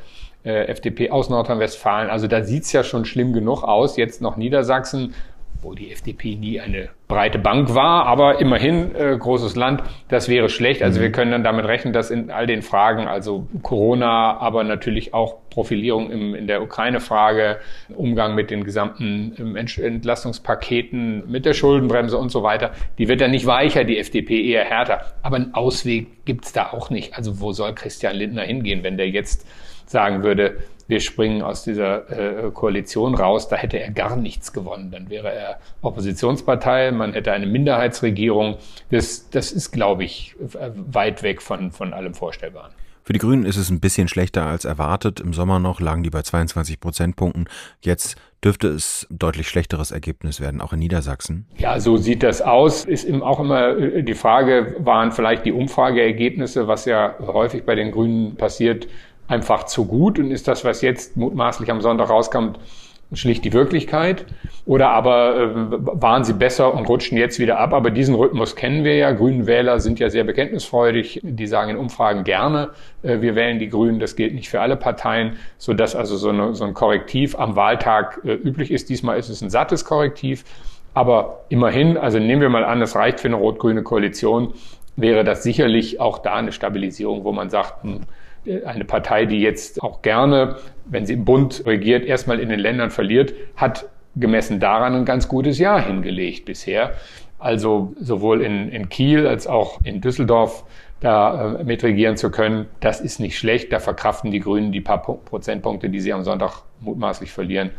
äh, 0.45 0.67
FDP 0.67 1.11
aus 1.11 1.29
Nordrhein-Westfalen. 1.29 2.11
Also 2.11 2.27
da 2.27 2.43
sieht's 2.43 2.73
ja 2.73 2.83
schon 2.85 3.05
schlimm 3.05 3.33
genug 3.33 3.63
aus. 3.63 3.97
Jetzt 3.97 4.23
noch 4.23 4.37
Niedersachsen, 4.37 5.15
wo 5.63 5.75
die 5.75 5.93
FDP 5.93 6.37
nie 6.37 6.61
eine 6.61 6.91
breite 7.11 7.39
Bank 7.39 7.75
war, 7.75 8.07
aber 8.07 8.41
immerhin 8.41 8.95
äh, 8.95 9.17
großes 9.19 9.57
Land. 9.57 9.83
Das 10.09 10.31
wäre 10.31 10.49
schlecht. 10.49 10.83
Also 10.83 10.99
mhm. 10.99 11.03
wir 11.03 11.13
können 11.13 11.33
dann 11.33 11.45
damit 11.45 11.67
rechnen, 11.67 11.93
dass 11.93 12.11
in 12.11 12.31
all 12.31 12.47
den 12.47 12.63
Fragen, 12.63 13.07
also 13.07 13.47
Corona, 13.63 14.39
aber 14.39 14.65
natürlich 14.65 15.13
auch 15.13 15.37
Profilierung 15.51 16.11
im, 16.11 16.35
in 16.35 16.47
der 16.47 16.63
Ukraine-Frage, 16.63 17.59
Umgang 17.95 18.35
mit 18.35 18.51
den 18.51 18.65
gesamten 18.65 19.35
ähm, 19.39 19.57
Entlastungspaketen, 19.57 21.31
mit 21.31 21.45
der 21.45 21.53
Schuldenbremse 21.53 22.17
und 22.17 22.31
so 22.31 22.43
weiter, 22.43 22.71
die 22.97 23.09
wird 23.09 23.21
dann 23.21 23.33
nicht 23.33 23.47
weicher, 23.47 23.85
die 23.85 23.99
FDP 23.99 24.43
eher 24.43 24.65
härter. 24.65 25.03
Aber 25.23 25.37
einen 25.37 25.53
Ausweg 25.53 26.25
gibt's 26.25 26.53
da 26.53 26.71
auch 26.73 26.89
nicht. 26.89 27.17
Also 27.17 27.41
wo 27.41 27.53
soll 27.53 27.75
Christian 27.75 28.15
Lindner 28.15 28.43
hingehen, 28.43 28.83
wenn 28.85 28.97
der 28.97 29.11
jetzt 29.11 29.47
sagen 29.85 30.23
würde, 30.23 30.59
wir 30.91 31.01
springen 31.01 31.41
aus 31.41 31.63
dieser 31.63 32.47
äh, 32.47 32.51
Koalition 32.51 33.15
raus, 33.15 33.49
da 33.49 33.55
hätte 33.55 33.79
er 33.79 33.93
gar 33.93 34.17
nichts 34.17 34.53
gewonnen. 34.53 34.91
Dann 34.91 35.09
wäre 35.09 35.33
er 35.33 35.61
Oppositionspartei, 35.83 36.91
man 37.01 37.13
hätte 37.15 37.33
eine 37.33 37.47
Minderheitsregierung. 37.47 38.59
Das, 38.91 39.29
das 39.31 39.51
ist, 39.51 39.73
glaube 39.73 40.05
ich, 40.05 40.37
weit 40.39 41.25
weg 41.25 41.43
von, 41.43 41.73
von 41.73 41.93
allem 41.93 42.15
Vorstellbaren. 42.15 42.73
Für 43.03 43.15
die 43.15 43.19
Grünen 43.19 43.45
ist 43.45 43.57
es 43.57 43.71
ein 43.71 43.81
bisschen 43.81 44.07
schlechter 44.07 44.47
als 44.47 44.65
erwartet. 44.65 45.19
Im 45.19 45.33
Sommer 45.33 45.59
noch 45.59 45.81
lagen 45.81 46.05
die 46.05 46.11
bei 46.11 46.23
22 46.23 46.79
Prozentpunkten. 46.79 47.49
Jetzt 47.81 48.17
dürfte 48.45 48.69
es 48.69 49.07
deutlich 49.11 49.49
schlechteres 49.49 49.91
Ergebnis 49.91 50.41
werden, 50.41 50.61
auch 50.61 50.73
in 50.73 50.79
Niedersachsen. 50.79 51.47
Ja, 51.59 51.81
so 51.81 51.97
sieht 51.97 52.23
das 52.23 52.41
aus. 52.41 52.85
Ist 52.85 53.05
eben 53.05 53.23
auch 53.23 53.41
immer 53.41 53.77
äh, 53.77 54.03
die 54.05 54.15
Frage, 54.15 54.77
waren 54.79 55.13
vielleicht 55.13 55.45
die 55.45 55.53
Umfrageergebnisse, 55.53 56.69
was 56.69 56.85
ja 56.85 57.17
häufig 57.21 57.65
bei 57.65 57.75
den 57.75 57.91
Grünen 57.91 58.37
passiert, 58.37 58.87
einfach 59.27 59.65
zu 59.65 59.87
gut 59.87 60.19
und 60.19 60.31
ist 60.31 60.47
das, 60.47 60.65
was 60.65 60.83
jetzt 60.83 61.17
mutmaßlich 61.17 61.71
am 61.71 61.81
Sonntag 61.81 62.11
rauskommt, 62.11 62.59
schlicht 63.13 63.45
die 63.45 63.53
Wirklichkeit? 63.53 64.25
Oder 64.67 64.91
aber 64.91 65.37
äh, 65.37 65.49
waren 66.01 66.25
sie 66.25 66.33
besser 66.33 66.75
und 66.75 66.89
rutschen 66.89 67.19
jetzt 67.19 67.39
wieder 67.39 67.59
ab? 67.59 67.73
Aber 67.73 67.91
diesen 67.91 68.15
Rhythmus 68.15 68.57
kennen 68.57 68.85
wir 68.85 68.97
ja. 68.97 69.13
Grünen 69.13 69.47
Wähler 69.47 69.81
sind 69.81 69.99
ja 69.99 70.11
sehr 70.11 70.25
bekenntnisfreudig. 70.25 71.21
Die 71.23 71.47
sagen 71.47 71.71
in 71.71 71.77
Umfragen 71.77 72.25
gerne, 72.25 72.71
äh, 73.03 73.21
wir 73.21 73.35
wählen 73.35 73.59
die 73.59 73.69
Grünen. 73.69 73.99
Das 73.99 74.17
gilt 74.17 74.35
nicht 74.35 74.49
für 74.49 74.61
alle 74.61 74.77
Parteien, 74.77 75.37
so 75.59 75.75
dass 75.75 75.97
also 75.97 76.17
so, 76.17 76.29
eine, 76.29 76.55
so 76.55 76.65
ein 76.65 76.75
Korrektiv 76.75 77.39
am 77.39 77.57
Wahltag 77.57 78.21
äh, 78.25 78.33
üblich 78.33 78.71
ist. 78.71 78.89
Diesmal 78.91 79.19
ist 79.19 79.29
es 79.29 79.41
ein 79.41 79.51
sattes 79.51 79.85
Korrektiv. 79.85 80.45
Aber 80.95 81.45
immerhin, 81.49 81.97
also 81.97 82.19
nehmen 82.19 82.43
wir 82.43 82.49
mal 82.49 82.65
an, 82.65 82.83
es 82.83 82.97
reicht 82.97 83.21
für 83.21 83.29
eine 83.29 83.37
rot-grüne 83.37 83.83
Koalition, 83.83 84.55
wäre 84.97 85.25
das 85.25 85.43
sicherlich 85.43 86.01
auch 86.01 86.19
da 86.19 86.35
eine 86.35 86.53
Stabilisierung, 86.53 87.25
wo 87.25 87.33
man 87.33 87.49
sagt, 87.49 87.85
hm, 87.85 88.01
eine 88.65 88.85
Partei, 88.85 89.27
die 89.27 89.41
jetzt 89.41 89.83
auch 89.83 90.03
gerne, 90.03 90.57
wenn 90.87 91.07
sie 91.07 91.15
im 91.15 91.25
Bund 91.25 91.63
regiert, 91.67 92.05
erstmal 92.05 92.41
in 92.41 92.49
den 92.49 92.61
Ländern 92.61 92.91
verliert, 92.91 93.35
hat 93.57 93.89
gemessen 94.17 94.61
daran 94.61 94.95
ein 94.95 95.05
ganz 95.05 95.29
gutes 95.29 95.59
Jahr 95.59 95.81
hingelegt 95.81 96.45
bisher. 96.47 96.93
Also 97.39 97.95
sowohl 97.99 98.43
in, 98.43 98.69
in 98.69 98.89
Kiel 98.89 99.27
als 99.27 99.47
auch 99.47 99.81
in 99.83 100.01
Düsseldorf 100.01 100.65
da 101.01 101.55
äh, 101.55 101.65
mitregieren 101.65 102.17
zu 102.17 102.31
können, 102.31 102.67
das 102.81 103.01
ist 103.01 103.21
nicht 103.21 103.39
schlecht. 103.39 103.73
Da 103.73 103.79
verkraften 103.79 104.31
die 104.31 104.41
Grünen 104.41 104.73
die 104.73 104.83
paar 104.83 105.03
Prozentpunkte, 105.03 105.89
die 105.89 106.01
sie 106.01 106.13
am 106.13 106.23
Sonntag 106.23 106.63
mutmaßlich 106.81 107.33
verlieren, 107.33 107.71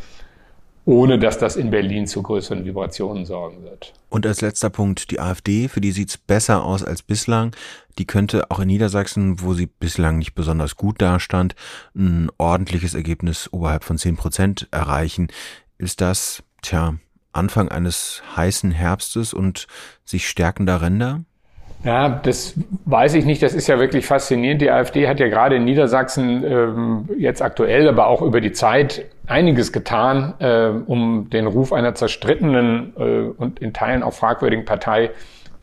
ohne 0.86 1.20
dass 1.20 1.38
das 1.38 1.56
in 1.56 1.70
Berlin 1.70 2.08
zu 2.08 2.24
größeren 2.24 2.66
Vibrationen 2.66 3.26
sorgen 3.26 3.64
wird. 3.64 3.94
Und 4.10 4.26
als 4.26 4.42
letzter 4.42 4.70
Punkt 4.70 5.12
die 5.12 5.20
AfD, 5.20 5.68
für 5.68 5.82
die 5.82 5.92
sieht's 5.92 6.18
besser 6.18 6.64
aus 6.64 6.84
als 6.84 7.04
bislang. 7.04 7.56
Die 7.98 8.06
könnte 8.06 8.50
auch 8.50 8.60
in 8.60 8.68
Niedersachsen, 8.68 9.42
wo 9.42 9.54
sie 9.54 9.68
bislang 9.68 10.18
nicht 10.18 10.34
besonders 10.34 10.76
gut 10.76 11.02
dastand, 11.02 11.56
ein 11.96 12.30
ordentliches 12.38 12.94
Ergebnis 12.94 13.52
oberhalb 13.52 13.84
von 13.84 13.98
zehn 13.98 14.16
Prozent 14.16 14.68
erreichen. 14.72 15.28
Ist 15.78 16.02
das, 16.02 16.44
tja, 16.62 16.96
Anfang 17.34 17.70
eines 17.70 18.24
heißen 18.36 18.72
Herbstes 18.72 19.34
und 19.34 19.68
sich 20.04 20.28
stärkender 20.28 20.82
Ränder? 20.82 21.24
Ja, 21.84 22.10
das 22.10 22.54
weiß 22.86 23.16
ich 23.16 23.26
nicht. 23.26 23.42
Das 23.42 23.54
ist 23.54 23.68
ja 23.68 23.80
wirklich 23.80 24.06
faszinierend. 24.06 24.62
Die 24.62 24.70
AfD 24.70 25.08
hat 25.08 25.20
ja 25.20 25.28
gerade 25.30 25.56
in 25.56 25.66
Niedersachsen 25.66 26.44
ähm, 26.44 27.10
jetzt 27.18 27.42
aktuell, 27.42 27.88
aber 27.90 28.08
auch 28.08 28.22
über 28.22 28.40
die 28.40 28.52
Zeit 28.52 29.06
einiges 29.26 29.72
getan, 29.72 30.34
äh, 30.40 30.68
um 30.68 31.30
den 31.32 31.48
Ruf 31.48 31.74
einer 31.74 31.96
zerstrittenen 31.96 32.94
äh, 32.98 33.22
und 33.36 33.60
in 33.60 33.74
Teilen 33.74 34.04
auch 34.04 34.14
fragwürdigen 34.14 34.66
Partei 34.66 35.12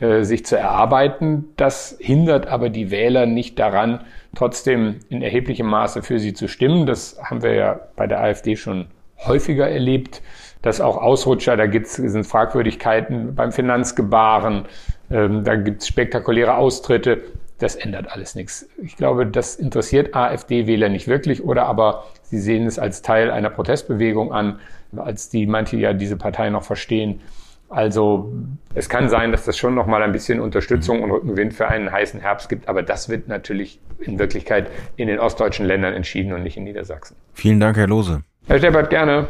äh, 0.00 0.22
sich 0.22 0.44
zu 0.44 0.56
erarbeiten. 0.56 1.46
Das 1.56 1.96
hindert 2.00 2.48
aber 2.48 2.68
die 2.68 2.90
Wähler 2.90 3.26
nicht 3.26 3.58
daran, 3.58 4.00
trotzdem 4.34 5.00
in 5.08 5.22
erheblichem 5.22 5.66
Maße 5.66 6.02
für 6.02 6.18
sie 6.18 6.34
zu 6.34 6.48
stimmen. 6.48 6.86
Das 6.86 7.18
haben 7.22 7.42
wir 7.42 7.54
ja 7.54 7.80
bei 7.94 8.08
der 8.08 8.20
AfD 8.20 8.56
schon 8.56 8.86
häufiger 9.26 9.68
erlebt, 9.68 10.22
dass 10.62 10.80
auch 10.80 10.96
Ausrutscher, 10.96 11.56
da 11.56 11.66
gibt's, 11.66 11.94
sind 11.94 12.24
Fragwürdigkeiten 12.26 13.34
beim 13.34 13.52
Finanzgebaren, 13.52 14.64
ähm, 15.10 15.44
da 15.44 15.56
gibt's 15.56 15.86
spektakuläre 15.86 16.56
Austritte. 16.56 17.22
das 17.58 17.74
ändert 17.74 18.12
alles 18.12 18.34
nichts. 18.36 18.68
Ich 18.82 18.96
glaube, 18.96 19.26
das 19.26 19.56
interessiert 19.56 20.14
AfD-Wähler 20.14 20.88
nicht 20.88 21.08
wirklich 21.08 21.42
oder 21.42 21.66
aber 21.66 22.04
sie 22.22 22.38
sehen 22.38 22.66
es 22.66 22.78
als 22.78 23.02
Teil 23.02 23.30
einer 23.30 23.50
Protestbewegung 23.50 24.32
an, 24.32 24.60
als 24.96 25.28
die 25.28 25.46
manche 25.46 25.76
ja 25.76 25.92
diese 25.92 26.16
Partei 26.16 26.50
noch 26.50 26.62
verstehen. 26.62 27.20
Also 27.68 28.32
es 28.74 28.88
kann 28.88 29.08
sein, 29.08 29.30
dass 29.30 29.44
das 29.44 29.58
schon 29.58 29.74
noch 29.74 29.86
mal 29.86 30.02
ein 30.02 30.12
bisschen 30.12 30.40
Unterstützung 30.40 31.02
und 31.02 31.10
Rückenwind 31.10 31.52
für 31.52 31.68
einen 31.68 31.92
heißen 31.92 32.20
Herbst 32.20 32.48
gibt, 32.48 32.68
aber 32.68 32.82
das 32.82 33.08
wird 33.08 33.28
natürlich 33.28 33.80
in 34.00 34.18
Wirklichkeit 34.18 34.70
in 34.96 35.08
den 35.08 35.18
ostdeutschen 35.18 35.66
Ländern 35.66 35.92
entschieden 35.94 36.32
und 36.32 36.42
nicht 36.42 36.56
in 36.56 36.64
Niedersachsen. 36.64 37.16
Vielen 37.34 37.60
Dank, 37.60 37.76
Herr 37.76 37.88
Lose. 37.88 38.22
Herr 38.46 38.58
Steppert, 38.58 38.88
gerne. 38.88 39.28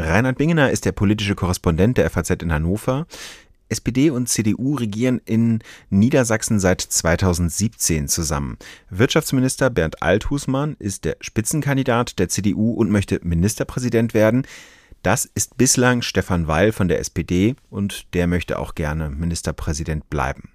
Reinhard 0.00 0.38
Bingener 0.38 0.70
ist 0.70 0.84
der 0.84 0.92
politische 0.92 1.34
Korrespondent 1.34 1.98
der 1.98 2.08
FAZ 2.08 2.30
in 2.30 2.52
Hannover. 2.52 3.08
SPD 3.68 4.10
und 4.10 4.28
CDU 4.28 4.76
regieren 4.76 5.20
in 5.24 5.58
Niedersachsen 5.90 6.60
seit 6.60 6.80
2017 6.80 8.06
zusammen. 8.06 8.58
Wirtschaftsminister 8.90 9.70
Bernd 9.70 10.00
Althusmann 10.00 10.76
ist 10.78 11.04
der 11.04 11.16
Spitzenkandidat 11.20 12.20
der 12.20 12.28
CDU 12.28 12.74
und 12.74 12.90
möchte 12.90 13.18
Ministerpräsident 13.24 14.14
werden. 14.14 14.46
Das 15.02 15.24
ist 15.24 15.58
bislang 15.58 16.02
Stefan 16.02 16.46
Weil 16.46 16.70
von 16.70 16.86
der 16.86 17.00
SPD 17.00 17.56
und 17.68 18.14
der 18.14 18.28
möchte 18.28 18.60
auch 18.60 18.76
gerne 18.76 19.10
Ministerpräsident 19.10 20.08
bleiben. 20.10 20.50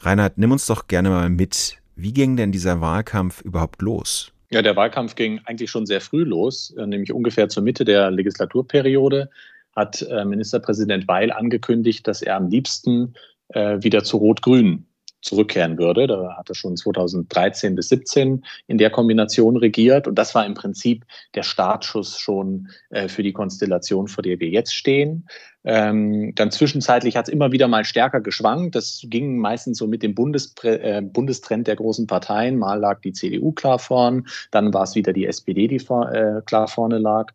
Reinhard, 0.00 0.38
nimm 0.38 0.50
uns 0.50 0.64
doch 0.66 0.88
gerne 0.88 1.10
mal 1.10 1.28
mit. 1.28 1.78
Wie 1.94 2.14
ging 2.14 2.38
denn 2.38 2.52
dieser 2.52 2.80
Wahlkampf 2.80 3.42
überhaupt 3.42 3.82
los? 3.82 4.31
Ja, 4.52 4.60
der 4.60 4.76
Wahlkampf 4.76 5.14
ging 5.14 5.40
eigentlich 5.46 5.70
schon 5.70 5.86
sehr 5.86 6.02
früh 6.02 6.24
los, 6.24 6.74
äh, 6.76 6.86
nämlich 6.86 7.12
ungefähr 7.12 7.48
zur 7.48 7.62
Mitte 7.62 7.84
der 7.84 8.10
Legislaturperiode 8.10 9.30
hat 9.74 10.02
äh, 10.02 10.26
Ministerpräsident 10.26 11.08
Weil 11.08 11.32
angekündigt, 11.32 12.06
dass 12.06 12.20
er 12.20 12.36
am 12.36 12.48
liebsten 12.48 13.14
äh, 13.48 13.78
wieder 13.82 14.04
zu 14.04 14.18
Rot-Grün 14.18 14.86
zurückkehren 15.22 15.78
würde. 15.78 16.06
Da 16.06 16.36
hat 16.36 16.48
er 16.48 16.54
schon 16.54 16.76
2013 16.76 17.74
bis 17.74 17.88
17 17.88 18.44
in 18.66 18.78
der 18.78 18.90
Kombination 18.90 19.56
regiert. 19.56 20.06
Und 20.06 20.16
das 20.16 20.34
war 20.34 20.44
im 20.44 20.54
Prinzip 20.54 21.04
der 21.34 21.42
Startschuss 21.42 22.18
schon 22.18 22.68
äh, 22.90 23.08
für 23.08 23.22
die 23.22 23.32
Konstellation, 23.32 24.08
vor 24.08 24.22
der 24.22 24.38
wir 24.40 24.48
jetzt 24.48 24.74
stehen. 24.74 25.26
Ähm, 25.64 26.34
dann 26.34 26.50
zwischenzeitlich 26.50 27.16
hat 27.16 27.28
es 27.28 27.32
immer 27.32 27.52
wieder 27.52 27.68
mal 27.68 27.84
stärker 27.84 28.20
geschwankt. 28.20 28.74
Das 28.74 29.04
ging 29.04 29.38
meistens 29.38 29.78
so 29.78 29.86
mit 29.86 30.02
dem 30.02 30.14
Bundestrend 30.14 30.82
äh, 30.82 31.00
Bundestrend 31.02 31.68
der 31.68 31.76
großen 31.76 32.06
Parteien. 32.06 32.58
Mal 32.58 32.80
lag 32.80 33.00
die 33.00 33.12
CDU 33.12 33.52
klar 33.52 33.78
vorn, 33.78 34.26
dann 34.50 34.74
war 34.74 34.82
es 34.82 34.96
wieder 34.96 35.12
die 35.12 35.26
SPD, 35.26 35.68
die 35.68 35.78
vor, 35.78 36.10
äh, 36.10 36.42
klar 36.44 36.66
vorne 36.66 36.98
lag. 36.98 37.32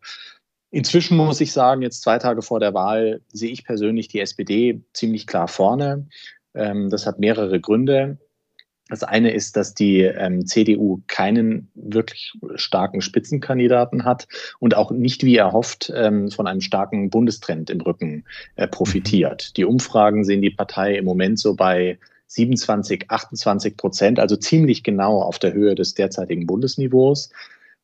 Inzwischen 0.70 1.16
muss 1.16 1.40
ich 1.40 1.52
sagen, 1.52 1.80
jetzt 1.80 2.02
zwei 2.02 2.18
Tage 2.18 2.42
vor 2.42 2.60
der 2.60 2.74
Wahl 2.74 3.22
sehe 3.32 3.50
ich 3.50 3.64
persönlich 3.64 4.08
die 4.08 4.20
SPD 4.20 4.82
ziemlich 4.92 5.26
klar 5.26 5.48
vorne. 5.48 6.06
Ähm, 6.58 6.90
das 6.90 7.06
hat 7.06 7.18
mehrere 7.18 7.60
Gründe. 7.60 8.18
Das 8.88 9.02
eine 9.02 9.32
ist, 9.32 9.56
dass 9.56 9.74
die 9.74 10.00
ähm, 10.00 10.46
CDU 10.46 11.02
keinen 11.06 11.70
wirklich 11.74 12.32
starken 12.54 13.02
Spitzenkandidaten 13.02 14.04
hat 14.04 14.26
und 14.60 14.74
auch 14.74 14.90
nicht, 14.90 15.24
wie 15.24 15.36
erhofft, 15.36 15.92
ähm, 15.94 16.30
von 16.30 16.46
einem 16.46 16.62
starken 16.62 17.10
Bundestrend 17.10 17.68
im 17.68 17.82
Rücken 17.82 18.24
äh, 18.56 18.66
profitiert. 18.66 19.50
Mhm. 19.50 19.54
Die 19.56 19.64
Umfragen 19.66 20.24
sehen 20.24 20.40
die 20.40 20.50
Partei 20.50 20.96
im 20.96 21.04
Moment 21.04 21.38
so 21.38 21.54
bei 21.54 21.98
27, 22.28 23.10
28 23.10 23.76
Prozent, 23.76 24.18
also 24.18 24.36
ziemlich 24.36 24.82
genau 24.82 25.20
auf 25.20 25.38
der 25.38 25.52
Höhe 25.52 25.74
des 25.74 25.94
derzeitigen 25.94 26.46
Bundesniveaus. 26.46 27.30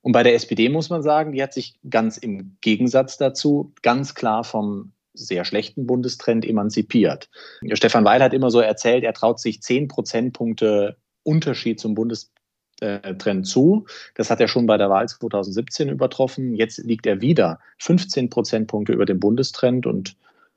Und 0.00 0.12
bei 0.12 0.22
der 0.22 0.34
SPD 0.34 0.68
muss 0.68 0.90
man 0.90 1.02
sagen, 1.02 1.32
die 1.32 1.42
hat 1.42 1.54
sich 1.54 1.74
ganz 1.88 2.18
im 2.18 2.56
Gegensatz 2.60 3.16
dazu 3.16 3.72
ganz 3.82 4.14
klar 4.14 4.44
vom 4.44 4.92
sehr 5.14 5.44
schlechten 5.44 5.86
Bundestrend 5.86 6.44
emanzipiert. 6.44 7.30
Stefan 7.72 8.04
Weil 8.04 8.22
hat 8.22 8.34
immer 8.34 8.50
so 8.50 8.60
erzählt, 8.60 9.04
er 9.04 9.14
traut 9.14 9.40
sich 9.40 9.62
zehn 9.62 9.88
Prozentpunkte 9.88 10.96
Unterschied 11.22 11.80
zum 11.80 11.94
Bundestrend 11.94 13.46
zu. 13.46 13.86
Das 14.14 14.30
hat 14.30 14.40
er 14.40 14.48
schon 14.48 14.66
bei 14.66 14.76
der 14.76 14.90
Wahl 14.90 15.08
2017 15.08 15.88
übertroffen. 15.88 16.54
Jetzt 16.54 16.78
liegt 16.78 17.06
er 17.06 17.20
wieder 17.20 17.60
15 17.78 18.28
Prozentpunkte 18.28 18.92
über 18.92 19.06
dem 19.06 19.20
Bundestrend 19.20 19.86
und 19.86 20.16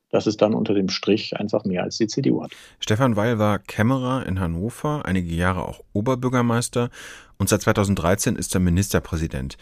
das 0.10 0.26
ist 0.26 0.42
dann 0.42 0.54
unter 0.54 0.74
dem 0.74 0.90
Strich 0.90 1.36
einfach 1.36 1.66
mehr 1.66 1.84
als 1.84 1.98
die 1.98 2.08
CDU 2.08 2.44
hat. 2.44 2.52
Stefan 2.80 3.16
Weil 3.16 3.40
war 3.40 3.60
Kämmerer 3.60 4.26
in 4.26 4.40
Hannover, 4.40 5.06
einige 5.06 5.34
Jahre 5.34 5.68
auch 5.68 5.84
Oberbürgermeister 5.94 6.90
und 7.38 7.50
seit 7.50 7.62
2013 7.62 8.36
ist 8.36 8.56
er 8.56 8.62
Ministerpräsident. 8.62 9.58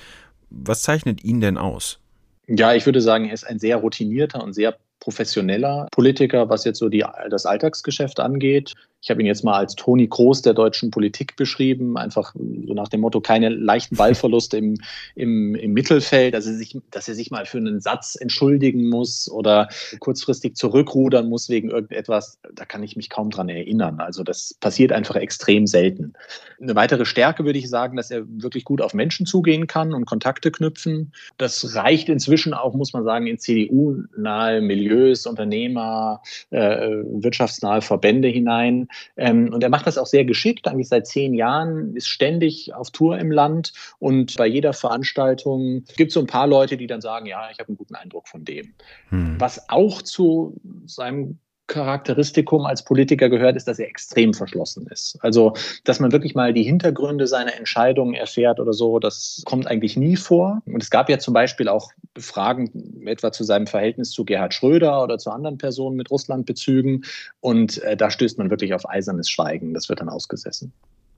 Was 0.49 0.83
zeichnet 0.83 1.23
ihn 1.23 1.41
denn 1.41 1.57
aus? 1.57 1.99
Ja, 2.47 2.73
ich 2.75 2.85
würde 2.85 3.01
sagen, 3.01 3.25
er 3.25 3.33
ist 3.33 3.45
ein 3.45 3.57
sehr 3.57 3.77
routinierter 3.77 4.43
und 4.43 4.53
sehr 4.53 4.77
professioneller 4.99 5.87
Politiker, 5.91 6.49
was 6.49 6.65
jetzt 6.65 6.79
so 6.79 6.89
die, 6.89 7.05
das 7.29 7.45
Alltagsgeschäft 7.45 8.19
angeht. 8.19 8.73
Ich 9.05 9.11
habe 9.11 9.21
ihn 9.21 9.27
jetzt 9.27 9.43
mal 9.43 9.53
als 9.53 9.75
Toni 9.75 10.07
Groß 10.07 10.41
der 10.41 10.55
deutschen 10.55 10.89
Politik 10.89 11.35
beschrieben, 11.35 11.95
einfach 11.95 12.33
so 12.33 12.73
nach 12.73 12.87
dem 12.87 13.01
Motto, 13.01 13.21
keine 13.21 13.49
leichten 13.49 13.95
Ballverluste 13.97 14.57
im, 14.57 14.77
im, 15.13 15.53
im 15.53 15.73
Mittelfeld, 15.73 16.33
also 16.33 16.51
sich, 16.51 16.75
dass 16.89 17.07
er 17.07 17.13
sich 17.13 17.29
mal 17.29 17.45
für 17.45 17.59
einen 17.59 17.81
Satz 17.81 18.17
entschuldigen 18.19 18.89
muss 18.89 19.29
oder 19.29 19.69
kurzfristig 19.99 20.55
zurückrudern 20.55 21.29
muss 21.29 21.49
wegen 21.49 21.69
irgendetwas, 21.69 22.39
da 22.51 22.65
kann 22.65 22.81
ich 22.81 22.95
mich 22.95 23.11
kaum 23.11 23.29
dran 23.29 23.47
erinnern. 23.47 23.99
Also 23.99 24.23
das 24.23 24.55
passiert 24.59 24.91
einfach 24.91 25.17
extrem 25.17 25.67
selten. 25.67 26.13
Eine 26.59 26.73
weitere 26.73 27.05
Stärke 27.05 27.45
würde 27.45 27.59
ich 27.59 27.69
sagen, 27.69 27.97
dass 27.97 28.09
er 28.09 28.23
wirklich 28.27 28.65
gut 28.65 28.81
auf 28.81 28.95
Menschen 28.95 29.27
zugehen 29.27 29.67
kann 29.67 29.93
und 29.93 30.05
Kontakte 30.05 30.49
knüpfen. 30.49 31.11
Das 31.37 31.75
reicht 31.75 32.09
inzwischen 32.09 32.55
auch, 32.55 32.73
muss 32.73 32.93
man 32.93 33.03
sagen, 33.03 33.27
in 33.27 33.37
CDU-nahe 33.37 34.61
Milieus, 34.61 35.27
Unternehmer, 35.27 36.23
äh, 36.49 37.03
wirtschaftsnahe 37.03 37.81
Verbände 37.81 38.29
hinein. 38.29 38.87
Ähm, 39.17 39.53
und 39.53 39.63
er 39.63 39.69
macht 39.69 39.87
das 39.87 39.97
auch 39.97 40.05
sehr 40.05 40.25
geschickt, 40.25 40.67
eigentlich 40.67 40.89
seit 40.89 41.07
zehn 41.07 41.33
Jahren, 41.33 41.95
ist 41.95 42.07
ständig 42.07 42.73
auf 42.73 42.91
Tour 42.91 43.17
im 43.17 43.31
Land 43.31 43.73
und 43.99 44.35
bei 44.37 44.47
jeder 44.47 44.73
Veranstaltung 44.73 45.83
gibt 45.97 46.09
es 46.09 46.13
so 46.13 46.19
ein 46.19 46.27
paar 46.27 46.47
Leute, 46.47 46.77
die 46.77 46.87
dann 46.87 47.01
sagen, 47.01 47.25
ja, 47.25 47.49
ich 47.51 47.59
habe 47.59 47.69
einen 47.69 47.77
guten 47.77 47.95
Eindruck 47.95 48.27
von 48.27 48.45
dem. 48.45 48.73
Hm. 49.09 49.35
Was 49.39 49.69
auch 49.69 50.01
zu 50.01 50.55
seinem 50.85 51.39
Charakteristikum 51.67 52.65
als 52.65 52.83
Politiker 52.83 53.29
gehört, 53.29 53.55
ist, 53.55 53.67
dass 53.67 53.79
er 53.79 53.87
extrem 53.87 54.33
verschlossen 54.33 54.87
ist. 54.87 55.17
Also, 55.21 55.53
dass 55.83 55.99
man 55.99 56.11
wirklich 56.11 56.35
mal 56.35 56.53
die 56.53 56.63
Hintergründe 56.63 57.27
seiner 57.27 57.55
Entscheidungen 57.55 58.13
erfährt 58.13 58.59
oder 58.59 58.73
so, 58.73 58.99
das 58.99 59.41
kommt 59.45 59.67
eigentlich 59.67 59.97
nie 59.97 60.15
vor. 60.15 60.61
Und 60.65 60.83
es 60.83 60.89
gab 60.89 61.09
ja 61.09 61.17
zum 61.17 61.33
Beispiel 61.33 61.67
auch 61.67 61.91
Fragen 62.17 63.05
etwa 63.07 63.31
zu 63.31 63.43
seinem 63.43 63.67
Verhältnis 63.67 64.11
zu 64.11 64.25
Gerhard 64.25 64.53
Schröder 64.53 65.03
oder 65.03 65.17
zu 65.17 65.31
anderen 65.31 65.57
Personen 65.57 65.95
mit 65.95 66.11
Russlandbezügen. 66.11 67.03
Und 67.39 67.81
äh, 67.83 67.97
da 67.97 68.11
stößt 68.11 68.37
man 68.37 68.49
wirklich 68.49 68.73
auf 68.73 68.87
eisernes 68.87 69.29
Schweigen. 69.29 69.73
Das 69.73 69.89
wird 69.89 70.01
dann 70.01 70.09
ausgesessen. 70.09 70.71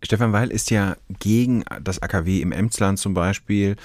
Stefan 0.04 0.32
Weil 0.32 0.52
ist 0.52 0.70
ja 0.70 0.96
gegen 1.20 1.64
das 1.82 2.02
AKW 2.02 2.42
im 2.42 2.52
Emsland 2.52 3.00
zum 3.00 3.14
Beispiel 3.14 3.76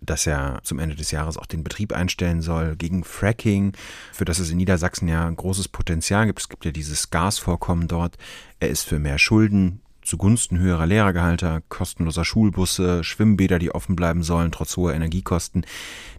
dass 0.00 0.26
er 0.26 0.60
zum 0.62 0.78
Ende 0.78 0.94
des 0.94 1.10
Jahres 1.10 1.36
auch 1.36 1.46
den 1.46 1.62
Betrieb 1.62 1.92
einstellen 1.92 2.40
soll, 2.40 2.76
gegen 2.76 3.04
Fracking, 3.04 3.72
für 4.12 4.24
das 4.24 4.38
es 4.38 4.50
in 4.50 4.56
Niedersachsen 4.56 5.08
ja 5.08 5.26
ein 5.26 5.36
großes 5.36 5.68
Potenzial 5.68 6.26
gibt. 6.26 6.40
Es 6.40 6.48
gibt 6.48 6.64
ja 6.64 6.70
dieses 6.70 7.10
Gasvorkommen 7.10 7.88
dort. 7.88 8.16
Er 8.58 8.68
ist 8.68 8.84
für 8.84 8.98
mehr 8.98 9.18
Schulden 9.18 9.80
zugunsten 10.02 10.58
höherer 10.58 10.86
Lehrergehalter, 10.86 11.62
kostenloser 11.68 12.24
Schulbusse, 12.24 13.04
Schwimmbäder, 13.04 13.58
die 13.58 13.70
offen 13.70 13.96
bleiben 13.96 14.22
sollen, 14.22 14.50
trotz 14.50 14.76
hoher 14.76 14.94
Energiekosten. 14.94 15.66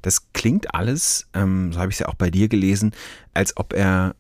Das 0.02 0.32
klingt 0.34 0.74
alles, 0.74 1.28
ähm, 1.34 1.74
so 1.74 1.80
habe 1.80 1.90
ich 1.90 1.96
es 1.96 2.00
ja 2.00 2.08
auch 2.08 2.16
bei 2.16 2.30
dir 2.30 2.48
gelesen, 2.48 2.94
als 3.34 3.58
ob 3.58 3.74
er 3.74 4.16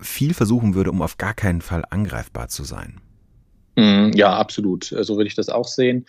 viel 0.00 0.34
versuchen 0.34 0.74
würde, 0.74 0.90
um 0.90 1.02
auf 1.02 1.18
gar 1.18 1.34
keinen 1.34 1.60
Fall 1.60 1.84
angreifbar 1.90 2.48
zu 2.48 2.64
sein. 2.64 3.00
Mhm, 3.76 4.12
ja, 4.14 4.36
absolut. 4.36 4.84
So 4.84 5.16
würde 5.16 5.28
ich 5.28 5.34
das 5.34 5.48
auch 5.48 5.66
sehen 5.66 6.06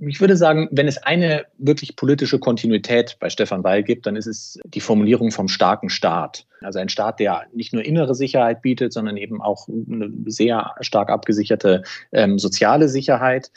ich 0.00 0.20
würde 0.20 0.36
sagen, 0.36 0.68
wenn 0.72 0.88
es 0.88 0.98
eine 0.98 1.46
wirklich 1.56 1.94
politische 1.94 2.38
Kontinuität 2.38 3.16
bei 3.20 3.30
Stefan 3.30 3.62
Weil 3.62 3.84
gibt, 3.84 4.06
dann 4.06 4.16
ist 4.16 4.26
es 4.26 4.58
die 4.64 4.80
Formulierung 4.80 5.30
vom 5.30 5.48
starken 5.48 5.88
Staat. 5.88 6.46
Also 6.60 6.80
ein 6.80 6.88
Staat, 6.88 7.20
der 7.20 7.46
nicht 7.52 7.72
nur 7.72 7.84
innere 7.84 8.14
Sicherheit 8.14 8.60
bietet, 8.60 8.92
sondern 8.92 9.16
eben 9.16 9.40
auch 9.40 9.68
eine 9.68 10.10
sehr 10.26 10.74
stark 10.80 11.10
abgesicherte 11.10 11.82
ähm, 12.12 12.38
soziale 12.38 12.88
Sicherheit 12.88 13.52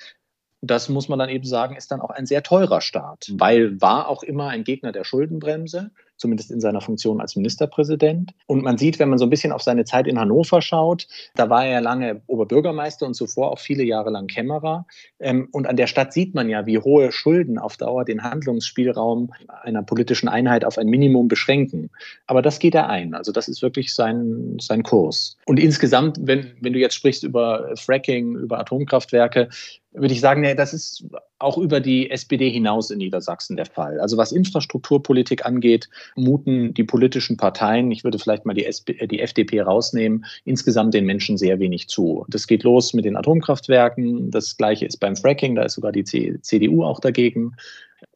das 0.61 0.89
muss 0.89 1.09
man 1.09 1.17
dann 1.17 1.29
eben 1.29 1.43
sagen, 1.43 1.75
ist 1.75 1.91
dann 1.91 2.01
auch 2.01 2.11
ein 2.11 2.27
sehr 2.27 2.43
teurer 2.43 2.81
Staat, 2.81 3.31
weil 3.33 3.81
war 3.81 4.07
auch 4.07 4.21
immer 4.21 4.49
ein 4.49 4.63
Gegner 4.63 4.91
der 4.91 5.03
Schuldenbremse, 5.03 5.89
zumindest 6.21 6.51
in 6.51 6.61
seiner 6.61 6.79
Funktion 6.79 7.19
als 7.19 7.35
Ministerpräsident. 7.35 8.31
Und 8.45 8.63
man 8.63 8.77
sieht, 8.77 8.99
wenn 8.99 9.09
man 9.09 9.17
so 9.17 9.25
ein 9.25 9.29
bisschen 9.29 9.51
auf 9.51 9.63
seine 9.63 9.83
Zeit 9.83 10.07
in 10.07 10.19
Hannover 10.19 10.61
schaut, 10.61 11.07
da 11.35 11.49
war 11.49 11.65
er 11.65 11.81
lange 11.81 12.21
Oberbürgermeister 12.27 13.05
und 13.05 13.15
zuvor 13.15 13.51
auch 13.51 13.59
viele 13.59 13.83
Jahre 13.83 14.11
lang 14.11 14.27
Kämmerer. 14.27 14.85
Ähm, 15.19 15.49
und 15.51 15.67
an 15.67 15.75
der 15.75 15.87
Stadt 15.87 16.13
sieht 16.13 16.35
man 16.35 16.47
ja, 16.49 16.65
wie 16.65 16.77
hohe 16.77 17.11
Schulden 17.11 17.57
auf 17.57 17.75
Dauer 17.75 18.05
den 18.05 18.23
Handlungsspielraum 18.23 19.33
einer 19.63 19.83
politischen 19.83 20.29
Einheit 20.29 20.63
auf 20.63 20.77
ein 20.77 20.87
Minimum 20.87 21.27
beschränken. 21.27 21.89
Aber 22.27 22.41
das 22.41 22.59
geht 22.59 22.75
er 22.75 22.87
ein. 22.87 23.15
Also 23.15 23.31
das 23.31 23.47
ist 23.47 23.61
wirklich 23.61 23.93
sein, 23.93 24.57
sein 24.61 24.83
Kurs. 24.83 25.37
Und 25.45 25.59
insgesamt, 25.59 26.19
wenn, 26.21 26.51
wenn 26.61 26.73
du 26.73 26.79
jetzt 26.79 26.95
sprichst 26.95 27.23
über 27.23 27.71
Fracking, 27.75 28.35
über 28.35 28.59
Atomkraftwerke, 28.59 29.49
würde 29.93 30.13
ich 30.13 30.21
sagen, 30.21 30.41
nee, 30.41 30.55
das 30.55 30.73
ist 30.73 31.05
auch 31.37 31.57
über 31.57 31.79
die 31.79 32.09
SPD 32.09 32.49
hinaus 32.49 32.91
in 32.91 32.99
Niedersachsen 32.99 33.57
der 33.57 33.65
Fall. 33.65 33.99
Also 33.99 34.15
was 34.15 34.31
Infrastrukturpolitik 34.31 35.45
angeht, 35.45 35.89
muten 36.15 36.73
die 36.73 36.83
politischen 36.83 37.35
Parteien, 37.35 37.91
ich 37.91 38.03
würde 38.03 38.19
vielleicht 38.19 38.45
mal 38.45 38.53
die, 38.53 38.65
SP, 38.65 38.95
die 39.07 39.19
FDP 39.19 39.61
rausnehmen, 39.61 40.25
insgesamt 40.45 40.93
den 40.93 41.05
Menschen 41.05 41.37
sehr 41.37 41.59
wenig 41.59 41.89
zu. 41.89 42.25
Das 42.29 42.47
geht 42.47 42.63
los 42.63 42.93
mit 42.93 43.05
den 43.05 43.17
Atomkraftwerken, 43.17 44.31
das 44.31 44.55
gleiche 44.55 44.85
ist 44.85 44.97
beim 44.97 45.15
Fracking, 45.15 45.55
da 45.55 45.63
ist 45.63 45.73
sogar 45.73 45.91
die 45.91 46.03
CDU 46.03 46.83
auch 46.83 46.99
dagegen. 46.99 47.55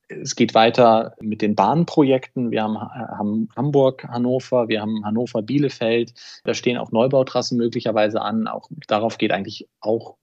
Es 0.08 0.36
geht 0.36 0.54
weiter 0.54 1.16
mit 1.20 1.42
den 1.42 1.56
Bahnprojekten. 1.56 2.52
Wir 2.52 2.62
haben, 2.62 2.78
haben 2.78 3.50
Hamburg, 3.56 4.04
Hannover, 4.08 4.68
wir 4.68 4.80
haben 4.80 5.04
Hannover, 5.04 5.42
Bielefeld. 5.42 6.14
Da 6.44 6.54
stehen 6.54 6.78
auch 6.78 6.92
Neubautrassen 6.92 7.58
möglicherweise 7.58 8.22
an. 8.22 8.48
Auch 8.48 8.70
darauf 8.88 9.18
geht 9.18 9.32
eigentlich 9.32 9.68
auch 9.80 10.16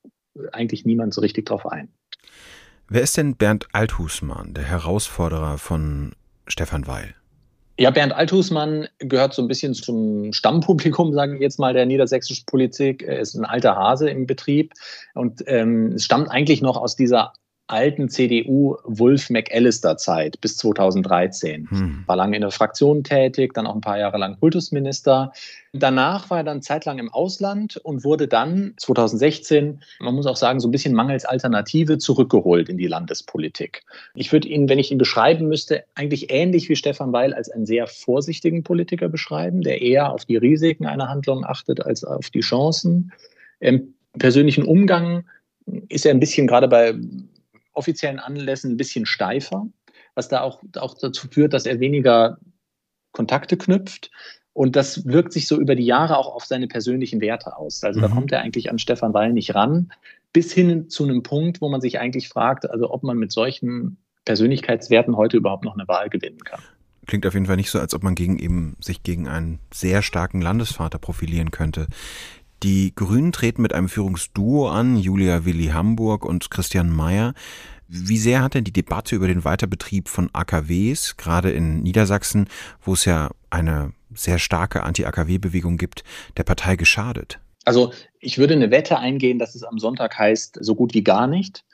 eigentlich 0.53 0.85
niemand 0.85 1.15
so 1.15 1.21
richtig 1.21 1.47
drauf 1.47 1.67
ein. 1.67 1.89
Wer 2.89 3.03
ist 3.03 3.17
denn 3.17 3.37
Bernd 3.37 3.69
Althusmann, 3.73 4.55
der 4.55 4.65
Herausforderer 4.65 5.59
von 5.59 6.13
Stefan 6.47 6.87
Weil? 6.87 7.15
Ja, 7.79 7.91
Bernd 7.91 8.13
Althusmann 8.13 8.87
gehört 8.99 9.33
so 9.33 9.41
ein 9.41 9.49
bisschen 9.49 9.75
zum 9.75 10.33
Stammpublikum, 10.33 11.15
sage 11.15 11.37
ich 11.37 11.41
jetzt 11.41 11.59
mal, 11.59 11.73
der 11.73 11.87
niedersächsischen 11.87 12.45
Politik. 12.47 13.03
Er 13.03 13.19
ist 13.19 13.35
ein 13.35 13.47
alter 13.47 13.77
Hase 13.77 14.11
im 14.11 14.27
Betrieb 14.27 14.75
und 15.15 15.43
ähm, 15.47 15.99
stammt 15.99 16.31
eigentlich 16.31 16.61
noch 16.61 16.77
aus 16.77 16.97
dieser 16.97 17.33
alten 17.73 18.09
CDU 18.09 18.77
Wolf 18.85 19.31
McAllister 19.31 19.97
Zeit 19.97 20.41
bis 20.41 20.57
2013. 20.59 21.69
Hm. 21.71 22.05
War 22.07 22.17
lange 22.17 22.37
in 22.37 22.43
der 22.43 22.51
Fraktion 22.51 23.03
tätig, 23.03 23.55
dann 23.55 23.67
auch 23.67 23.75
ein 23.75 23.81
paar 23.81 23.99
Jahre 23.99 24.19
lang 24.19 24.39
Kultusminister. 24.39 25.33
Danach 25.73 26.29
war 26.29 26.39
er 26.39 26.45
dann 26.45 26.61
zeitlang 26.61 26.99
im 26.99 27.09
Ausland 27.09 27.79
und 27.79 28.05
wurde 28.05 28.29
dann 28.29 28.75
2016, 28.77 29.83
man 30.01 30.15
muss 30.15 30.27
auch 30.27 30.37
sagen, 30.37 30.61
so 30.61 30.69
ein 30.69 30.71
bisschen 30.71 30.93
mangels 30.93 31.25
Alternative 31.25 31.97
zurückgeholt 31.97 32.69
in 32.69 32.77
die 32.77 32.87
Landespolitik. 32.89 33.83
Ich 34.15 34.33
würde 34.33 34.49
ihn, 34.49 34.69
wenn 34.69 34.79
ich 34.79 34.93
ihn 34.93 34.99
beschreiben 34.99 35.49
müsste, 35.49 35.85
eigentlich 35.95 36.31
ähnlich 36.31 36.69
wie 36.69 36.77
Stefan 36.77 37.13
Weil 37.13 37.33
als 37.33 37.49
einen 37.49 37.65
sehr 37.65 37.87
vorsichtigen 37.87 38.63
Politiker 38.63 39.09
beschreiben, 39.09 39.63
der 39.63 39.81
eher 39.81 40.13
auf 40.13 40.27
die 40.27 40.37
Risiken 40.37 40.87
einer 40.87 41.09
Handlung 41.09 41.45
achtet 41.45 41.85
als 41.85 42.05
auf 42.05 42.29
die 42.29 42.41
Chancen. 42.41 43.13
Im 43.61 43.95
persönlichen 44.19 44.65
Umgang 44.65 45.25
ist 45.89 46.05
er 46.05 46.11
ein 46.13 46.21
bisschen 46.21 46.47
gerade 46.47 46.69
bei 46.69 46.95
offiziellen 47.73 48.19
Anlässen 48.19 48.73
ein 48.73 48.77
bisschen 48.77 49.07
steifer, 49.07 49.67
was 50.15 50.29
da 50.29 50.41
auch, 50.41 50.63
auch 50.77 50.97
dazu 50.99 51.29
führt, 51.29 51.53
dass 51.53 51.67
er 51.67 51.81
weniger 51.81 52.39
Kontakte 53.13 53.57
knüpft. 53.57 54.11
Und 54.55 54.77
das 54.77 55.07
wirkt 55.07 55.33
sich 55.33 55.47
so 55.47 55.59
über 55.59 55.75
die 55.75 55.87
Jahre 55.87 56.19
auch 56.19 56.35
auf 56.35 56.45
seine 56.45 56.69
persönlichen 56.69 57.21
Werte 57.21 57.57
aus. 57.57 57.83
Also 57.85 58.01
mhm. 58.01 58.03
da 58.03 58.09
kommt 58.11 58.33
er 58.33 58.41
eigentlich 58.41 58.71
an 58.71 58.79
Stefan 58.79 59.15
Weil 59.15 59.33
nicht 59.33 59.55
ran, 59.55 59.93
bis 60.33 60.53
hin 60.53 60.89
zu 60.89 61.05
einem 61.05 61.23
Punkt, 61.23 61.61
wo 61.61 61.69
man 61.69 61.81
sich 61.81 61.99
eigentlich 61.99 62.29
fragt, 62.29 62.69
also 62.71 62.91
ob 62.91 63.03
man 63.03 63.17
mit 63.17 63.33
solchen 63.33 63.97
Persönlichkeitswerten 64.25 65.17
heute 65.17 65.37
überhaupt 65.39 65.65
noch 65.65 65.75
eine 65.75 65.89
Wahl 65.89 66.09
gewinnen 66.11 66.39
kann. 66.41 66.61
Klingt 67.07 67.27
auf 67.27 67.35
jeden 67.35 67.47
Fall 67.47 67.57
nicht 67.57 67.71
so, 67.71 67.81
als 67.81 67.95
ob 67.95 68.05
man 68.05 68.15
gegen 68.15 68.39
eben 68.39 68.77
sich 68.81 69.03
gegen 69.03 69.27
einen 69.27 69.59
sehr 69.73 70.03
starken 70.03 70.41
Landesvater 70.41 70.99
profilieren 70.99 71.51
könnte. 71.51 71.89
Die 72.63 72.95
Grünen 72.95 73.33
treten 73.33 73.61
mit 73.61 73.73
einem 73.73 73.89
Führungsduo 73.89 74.69
an, 74.69 74.97
Julia 74.97 75.45
Willi 75.45 75.67
Hamburg 75.69 76.25
und 76.25 76.49
Christian 76.51 76.95
Mayer. 76.95 77.35
Wie 77.89 78.19
sehr 78.19 78.41
hat 78.41 78.55
denn 78.55 78.63
die 78.63 78.73
Debatte 78.73 79.17
über 79.17 79.27
den 79.27 79.45
Weiterbetrieb 79.45 80.09
von 80.09 80.31
AKWs, 80.33 81.17
gerade 81.17 81.51
in 81.51 81.83
Niedersachsen, 81.83 82.47
wo 82.81 82.93
es 82.93 83.05
ja 83.05 83.31
eine 83.51 83.93
sehr 84.15 84.39
starke 84.39 84.85
Anti-AKW-Bewegung 84.85 85.77
gibt, 85.77 86.05
der 86.37 86.45
Partei 86.45 86.77
geschadet? 86.77 87.41
Also 87.65 87.93
ich 88.21 88.39
würde 88.39 88.55
eine 88.55 88.71
Wette 88.71 88.99
eingehen, 88.99 89.41
dass 89.41 89.57
es 89.57 89.65
am 89.65 89.79
Sonntag 89.79 90.17
heißt, 90.17 90.59
so 90.61 90.77
gut 90.77 90.95
wie 90.95 91.03
gar 91.03 91.27
nicht. 91.27 91.65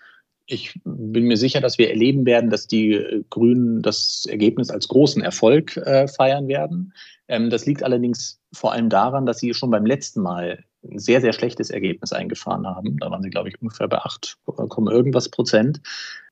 Ich 0.47 0.81
bin 0.85 1.25
mir 1.25 1.37
sicher, 1.37 1.61
dass 1.61 1.77
wir 1.77 1.91
erleben 1.91 2.25
werden, 2.25 2.49
dass 2.49 2.67
die 2.67 3.25
Grünen 3.29 3.83
das 3.83 4.25
Ergebnis 4.27 4.71
als 4.71 4.89
großen 4.89 5.23
Erfolg 5.23 5.77
äh, 5.77 6.09
feiern 6.09 6.49
werden. 6.49 6.95
Ähm, 7.29 7.51
das 7.51 7.67
liegt 7.67 7.83
allerdings 7.83 8.41
vor 8.53 8.73
allem 8.73 8.89
daran, 8.89 9.27
dass 9.27 9.39
sie 9.39 9.55
schon 9.55 9.71
beim 9.71 9.87
letzten 9.87 10.23
Mal 10.23 10.65
ein 10.85 10.99
sehr, 10.99 11.21
sehr 11.21 11.33
schlechtes 11.33 11.71
Ergebnis 11.71 12.13
eingefahren 12.13 12.67
haben. 12.67 12.97
Da 12.99 13.11
waren 13.11 13.23
sie, 13.23 13.31
glaube 13.31 13.49
ich, 13.49 13.61
ungefähr 13.61 13.89
bei 13.89 13.99
8, 13.99 14.39
irgendwas 14.47 15.29
Prozent. 15.29 15.81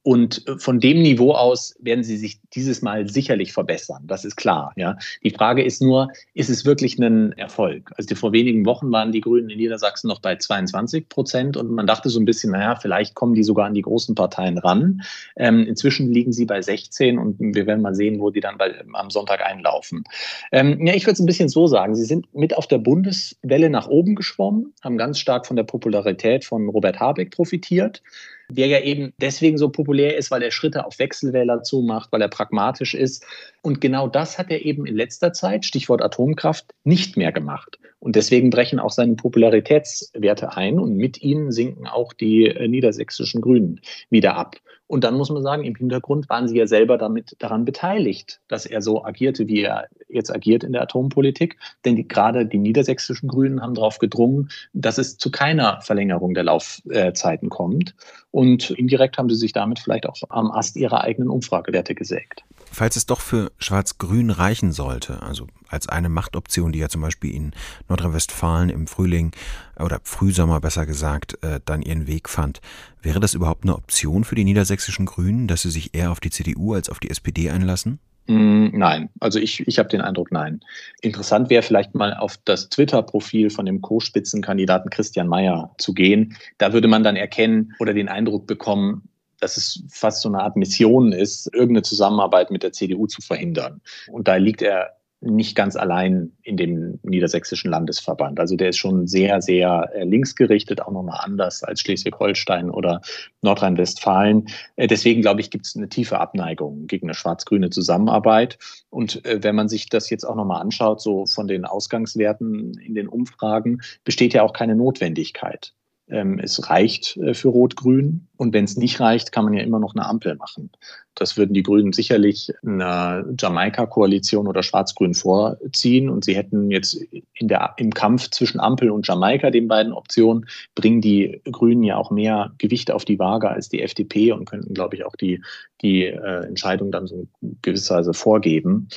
Und 0.06 0.46
äh, 0.46 0.56
von 0.58 0.78
dem 0.78 1.02
Niveau 1.02 1.32
aus 1.32 1.74
werden 1.80 2.04
sie 2.04 2.16
sich 2.16 2.38
dieses 2.54 2.80
Mal 2.80 3.08
sicherlich 3.08 3.52
verbessern. 3.52 4.04
Das 4.06 4.24
ist 4.24 4.36
klar. 4.36 4.72
Ja. 4.76 4.96
Die 5.24 5.32
Frage 5.32 5.64
ist 5.64 5.82
nur, 5.82 6.12
ist 6.32 6.48
es 6.48 6.64
wirklich 6.64 6.96
ein 6.96 7.32
Erfolg? 7.32 7.90
Also 7.96 8.14
vor 8.14 8.30
wenigen 8.30 8.64
Wochen 8.66 8.92
waren 8.92 9.10
die 9.10 9.20
Grünen 9.20 9.50
in 9.50 9.58
Niedersachsen 9.58 10.06
noch 10.06 10.20
bei 10.20 10.36
22 10.36 11.08
Prozent 11.08 11.56
und 11.56 11.72
man 11.72 11.88
dachte 11.88 12.08
so 12.08 12.20
ein 12.20 12.24
bisschen, 12.24 12.52
naja, 12.52 12.76
vielleicht 12.76 13.16
kommen 13.16 13.34
die 13.34 13.42
sogar 13.42 13.66
an 13.66 13.74
die 13.74 13.82
großen 13.82 14.14
Parteien 14.14 14.58
ran. 14.58 15.02
Ähm, 15.34 15.66
inzwischen 15.66 16.12
liegen 16.12 16.32
sie 16.32 16.44
bei 16.44 16.62
16 16.62 17.18
und 17.18 17.40
wir 17.40 17.66
werden 17.66 17.82
mal 17.82 17.96
sehen, 17.96 18.20
wo 18.20 18.30
die 18.30 18.40
dann 18.40 18.58
bei, 18.58 18.80
am 18.92 19.10
Sonntag 19.10 19.44
einlaufen. 19.44 20.04
Ähm, 20.52 20.78
ja, 20.86 20.94
ich 20.94 21.04
würde 21.04 21.14
es 21.14 21.20
ein 21.20 21.26
bisschen 21.26 21.48
so 21.48 21.66
sagen. 21.66 21.94
Sie 21.94 22.04
sind 22.04 22.32
mit 22.34 22.56
auf 22.56 22.66
der 22.66 22.78
Bundeswelle 22.78 23.70
nach 23.70 23.88
oben 23.88 24.14
geschwommen, 24.14 24.72
haben 24.82 24.98
ganz 24.98 25.18
stark 25.18 25.46
von 25.46 25.56
der 25.56 25.64
Popularität 25.64 26.44
von 26.44 26.68
Robert 26.68 27.00
Habeck 27.00 27.30
profitiert 27.30 28.02
der 28.48 28.66
ja 28.68 28.80
eben 28.80 29.12
deswegen 29.20 29.58
so 29.58 29.68
populär 29.68 30.16
ist, 30.16 30.30
weil 30.30 30.42
er 30.42 30.50
Schritte 30.50 30.86
auf 30.86 30.98
Wechselwähler 30.98 31.62
zumacht, 31.62 32.12
weil 32.12 32.22
er 32.22 32.28
pragmatisch 32.28 32.94
ist. 32.94 33.24
Und 33.62 33.80
genau 33.80 34.08
das 34.08 34.38
hat 34.38 34.50
er 34.50 34.64
eben 34.64 34.86
in 34.86 34.94
letzter 34.94 35.32
Zeit, 35.32 35.64
Stichwort 35.64 36.02
Atomkraft, 36.02 36.66
nicht 36.84 37.16
mehr 37.16 37.32
gemacht. 37.32 37.78
Und 37.98 38.14
deswegen 38.14 38.50
brechen 38.50 38.78
auch 38.78 38.90
seine 38.90 39.14
Popularitätswerte 39.14 40.56
ein 40.56 40.78
und 40.78 40.96
mit 40.96 41.22
ihnen 41.22 41.50
sinken 41.50 41.86
auch 41.86 42.12
die 42.12 42.46
äh, 42.46 42.68
niedersächsischen 42.68 43.40
Grünen 43.40 43.80
wieder 44.10 44.36
ab. 44.36 44.56
Und 44.86 45.02
dann 45.02 45.16
muss 45.16 45.30
man 45.30 45.42
sagen, 45.42 45.64
im 45.64 45.74
Hintergrund 45.74 46.28
waren 46.28 46.46
sie 46.46 46.56
ja 46.56 46.66
selber 46.66 46.96
damit 46.96 47.34
daran 47.38 47.64
beteiligt, 47.64 48.40
dass 48.48 48.66
er 48.66 48.82
so 48.82 49.04
agierte, 49.04 49.48
wie 49.48 49.62
er 49.62 49.88
jetzt 50.08 50.32
agiert 50.32 50.62
in 50.62 50.72
der 50.72 50.82
Atompolitik. 50.82 51.58
Denn 51.84 51.96
die, 51.96 52.06
gerade 52.06 52.46
die 52.46 52.58
niedersächsischen 52.58 53.28
Grünen 53.28 53.62
haben 53.62 53.74
darauf 53.74 53.98
gedrungen, 53.98 54.48
dass 54.72 54.98
es 54.98 55.18
zu 55.18 55.30
keiner 55.30 55.80
Verlängerung 55.82 56.34
der 56.34 56.44
Laufzeiten 56.44 57.48
kommt. 57.48 57.94
Und 58.36 58.68
indirekt 58.68 59.16
haben 59.16 59.30
sie 59.30 59.36
sich 59.36 59.54
damit 59.54 59.78
vielleicht 59.78 60.04
auch 60.04 60.20
am 60.28 60.50
Ast 60.50 60.76
ihrer 60.76 61.00
eigenen 61.00 61.30
Umfragewerte 61.30 61.94
gesägt. 61.94 62.44
Falls 62.70 62.96
es 62.96 63.06
doch 63.06 63.22
für 63.22 63.50
Schwarz-Grün 63.56 64.28
reichen 64.28 64.72
sollte, 64.72 65.22
also 65.22 65.46
als 65.68 65.88
eine 65.88 66.10
Machtoption, 66.10 66.70
die 66.70 66.80
ja 66.80 66.90
zum 66.90 67.00
Beispiel 67.00 67.34
in 67.34 67.52
Nordrhein-Westfalen 67.88 68.68
im 68.68 68.88
Frühling 68.88 69.32
oder 69.80 70.00
Frühsommer 70.02 70.60
besser 70.60 70.84
gesagt 70.84 71.42
äh, 71.42 71.60
dann 71.64 71.80
ihren 71.80 72.06
Weg 72.06 72.28
fand, 72.28 72.60
wäre 73.00 73.20
das 73.20 73.32
überhaupt 73.32 73.64
eine 73.64 73.74
Option 73.74 74.22
für 74.24 74.34
die 74.34 74.44
niedersächsischen 74.44 75.06
Grünen, 75.06 75.46
dass 75.46 75.62
sie 75.62 75.70
sich 75.70 75.94
eher 75.94 76.12
auf 76.12 76.20
die 76.20 76.28
CDU 76.28 76.74
als 76.74 76.90
auf 76.90 77.00
die 77.00 77.08
SPD 77.08 77.48
einlassen? 77.48 78.00
Mm, 78.26 78.68
nein, 78.72 79.08
also 79.20 79.38
ich, 79.38 79.66
ich 79.68 79.78
habe 79.78 79.88
den 79.88 80.00
Eindruck, 80.00 80.32
nein. 80.32 80.60
Interessant 81.00 81.48
wäre 81.50 81.62
vielleicht 81.62 81.94
mal 81.94 82.14
auf 82.14 82.36
das 82.44 82.68
Twitter-Profil 82.68 83.50
von 83.50 83.66
dem 83.66 83.80
Co-Spitzenkandidaten 83.80 84.90
Christian 84.90 85.28
Mayer 85.28 85.74
zu 85.78 85.94
gehen. 85.94 86.36
Da 86.58 86.72
würde 86.72 86.88
man 86.88 87.04
dann 87.04 87.16
erkennen 87.16 87.74
oder 87.78 87.94
den 87.94 88.08
Eindruck 88.08 88.46
bekommen, 88.46 89.08
dass 89.40 89.56
es 89.56 89.84
fast 89.90 90.22
so 90.22 90.28
eine 90.28 90.40
Art 90.40 90.56
Mission 90.56 91.12
ist, 91.12 91.52
irgendeine 91.52 91.82
Zusammenarbeit 91.82 92.50
mit 92.50 92.62
der 92.62 92.72
CDU 92.72 93.06
zu 93.06 93.20
verhindern. 93.20 93.80
Und 94.10 94.28
da 94.28 94.36
liegt 94.36 94.62
er 94.62 94.95
nicht 95.20 95.56
ganz 95.56 95.76
allein 95.76 96.32
in 96.42 96.56
dem 96.56 96.98
niedersächsischen 97.02 97.70
Landesverband. 97.70 98.38
Also 98.38 98.56
der 98.56 98.70
ist 98.70 98.76
schon 98.76 99.06
sehr, 99.06 99.40
sehr 99.40 99.90
äh, 99.94 100.04
linksgerichtet, 100.04 100.82
auch 100.82 100.92
nochmal 100.92 101.20
anders 101.22 101.62
als 101.62 101.80
Schleswig-Holstein 101.80 102.70
oder 102.70 103.00
Nordrhein-Westfalen. 103.42 104.48
Äh, 104.76 104.86
deswegen 104.86 105.22
glaube 105.22 105.40
ich, 105.40 105.50
gibt 105.50 105.66
es 105.66 105.76
eine 105.76 105.88
tiefe 105.88 106.20
Abneigung 106.20 106.86
gegen 106.86 107.06
eine 107.06 107.14
schwarz-grüne 107.14 107.70
Zusammenarbeit. 107.70 108.58
Und 108.90 109.24
äh, 109.24 109.42
wenn 109.42 109.54
man 109.54 109.68
sich 109.68 109.88
das 109.88 110.10
jetzt 110.10 110.24
auch 110.24 110.36
nochmal 110.36 110.60
anschaut, 110.60 111.00
so 111.00 111.24
von 111.24 111.48
den 111.48 111.64
Ausgangswerten 111.64 112.78
in 112.78 112.94
den 112.94 113.08
Umfragen, 113.08 113.80
besteht 114.04 114.34
ja 114.34 114.42
auch 114.42 114.52
keine 114.52 114.76
Notwendigkeit. 114.76 115.72
Ähm, 116.08 116.38
es 116.38 116.68
reicht 116.68 117.18
für 117.32 117.48
Rot-Grün. 117.48 118.28
Und 118.36 118.52
wenn 118.52 118.64
es 118.64 118.76
nicht 118.76 119.00
reicht, 119.00 119.32
kann 119.32 119.44
man 119.44 119.54
ja 119.54 119.62
immer 119.62 119.78
noch 119.78 119.94
eine 119.94 120.06
Ampel 120.06 120.36
machen. 120.36 120.70
Das 121.14 121.38
würden 121.38 121.54
die 121.54 121.62
Grünen 121.62 121.94
sicherlich 121.94 122.52
einer 122.64 123.24
Jamaika-Koalition 123.38 124.46
oder 124.46 124.62
Schwarz-Grün 124.62 125.14
vorziehen. 125.14 126.10
Und 126.10 126.24
sie 126.24 126.36
hätten 126.36 126.70
jetzt 126.70 127.00
in 127.34 127.48
der, 127.48 127.74
im 127.78 127.92
Kampf 127.94 128.30
zwischen 128.30 128.60
Ampel 128.60 128.90
und 128.90 129.06
Jamaika, 129.06 129.50
den 129.50 129.66
beiden 129.66 129.94
Optionen, 129.94 130.46
bringen 130.74 131.00
die 131.00 131.40
Grünen 131.50 131.82
ja 131.82 131.96
auch 131.96 132.10
mehr 132.10 132.52
Gewicht 132.58 132.90
auf 132.90 133.06
die 133.06 133.18
Waage 133.18 133.48
als 133.48 133.70
die 133.70 133.80
FDP 133.80 134.32
und 134.32 134.44
könnten, 134.44 134.74
glaube 134.74 134.96
ich, 134.96 135.06
auch 135.06 135.16
die, 135.16 135.42
die 135.80 136.04
äh, 136.04 136.46
Entscheidung 136.46 136.90
dann 136.90 137.06
so 137.06 137.26
in 137.40 137.58
gewisser 137.62 137.96
Weise 137.96 138.12
vorgeben. 138.12 138.88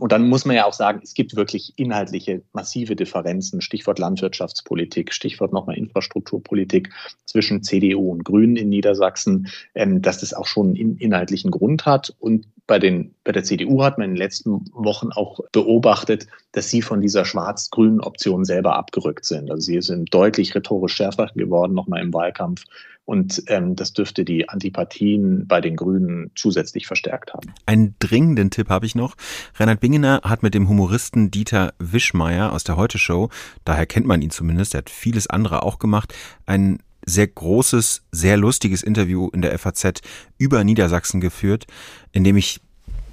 Und 0.00 0.12
dann 0.12 0.28
muss 0.28 0.44
man 0.44 0.56
ja 0.56 0.64
auch 0.64 0.72
sagen, 0.72 1.00
es 1.02 1.14
gibt 1.14 1.36
wirklich 1.36 1.72
inhaltliche 1.76 2.42
massive 2.52 2.94
Differenzen, 2.94 3.60
Stichwort 3.60 3.98
Landwirtschaftspolitik, 3.98 5.12
Stichwort 5.12 5.52
nochmal 5.52 5.76
Infrastrukturpolitik 5.76 6.90
zwischen 7.24 7.62
CDU 7.62 8.12
und 8.12 8.24
Grünen 8.24 8.56
in 8.56 8.68
Niedersachsen, 8.68 8.87
ähm, 9.74 10.02
dass 10.02 10.18
das 10.18 10.34
auch 10.34 10.46
schon 10.46 10.68
einen 10.68 10.96
inhaltlichen 10.96 11.50
Grund 11.50 11.86
hat. 11.86 12.14
Und 12.18 12.46
bei, 12.66 12.78
den, 12.78 13.14
bei 13.24 13.32
der 13.32 13.44
CDU 13.44 13.82
hat 13.82 13.98
man 13.98 14.06
in 14.06 14.10
den 14.12 14.18
letzten 14.18 14.64
Wochen 14.72 15.10
auch 15.10 15.40
beobachtet, 15.52 16.26
dass 16.52 16.70
sie 16.70 16.82
von 16.82 17.00
dieser 17.00 17.24
schwarz-grünen 17.24 18.00
Option 18.00 18.44
selber 18.44 18.76
abgerückt 18.76 19.24
sind. 19.24 19.50
Also 19.50 19.62
sie 19.62 19.80
sind 19.80 20.12
deutlich 20.12 20.54
rhetorisch 20.54 20.94
schärfer 20.94 21.30
geworden, 21.34 21.74
nochmal 21.74 22.02
im 22.02 22.12
Wahlkampf. 22.12 22.64
Und 23.08 23.42
ähm, 23.46 23.74
das 23.74 23.94
dürfte 23.94 24.22
die 24.22 24.50
Antipathien 24.50 25.46
bei 25.46 25.62
den 25.62 25.76
Grünen 25.76 26.30
zusätzlich 26.34 26.86
verstärkt 26.86 27.32
haben. 27.32 27.54
Einen 27.64 27.94
dringenden 28.00 28.50
Tipp 28.50 28.68
habe 28.68 28.84
ich 28.84 28.94
noch. 28.94 29.14
Reinhard 29.54 29.80
Bingener 29.80 30.20
hat 30.24 30.42
mit 30.42 30.52
dem 30.52 30.68
Humoristen 30.68 31.30
Dieter 31.30 31.72
Wischmeier 31.78 32.52
aus 32.52 32.64
der 32.64 32.76
Heute 32.76 32.98
Show, 32.98 33.30
daher 33.64 33.86
kennt 33.86 34.04
man 34.04 34.20
ihn 34.20 34.28
zumindest, 34.28 34.74
er 34.74 34.78
hat 34.80 34.90
vieles 34.90 35.26
andere 35.26 35.62
auch 35.62 35.78
gemacht, 35.78 36.12
einen 36.44 36.80
sehr 37.08 37.26
großes, 37.26 38.02
sehr 38.12 38.36
lustiges 38.36 38.82
Interview 38.82 39.28
in 39.32 39.42
der 39.42 39.58
FAZ 39.58 40.00
über 40.36 40.62
Niedersachsen 40.64 41.20
geführt, 41.20 41.66
in 42.12 42.24
dem 42.24 42.36
ich 42.36 42.60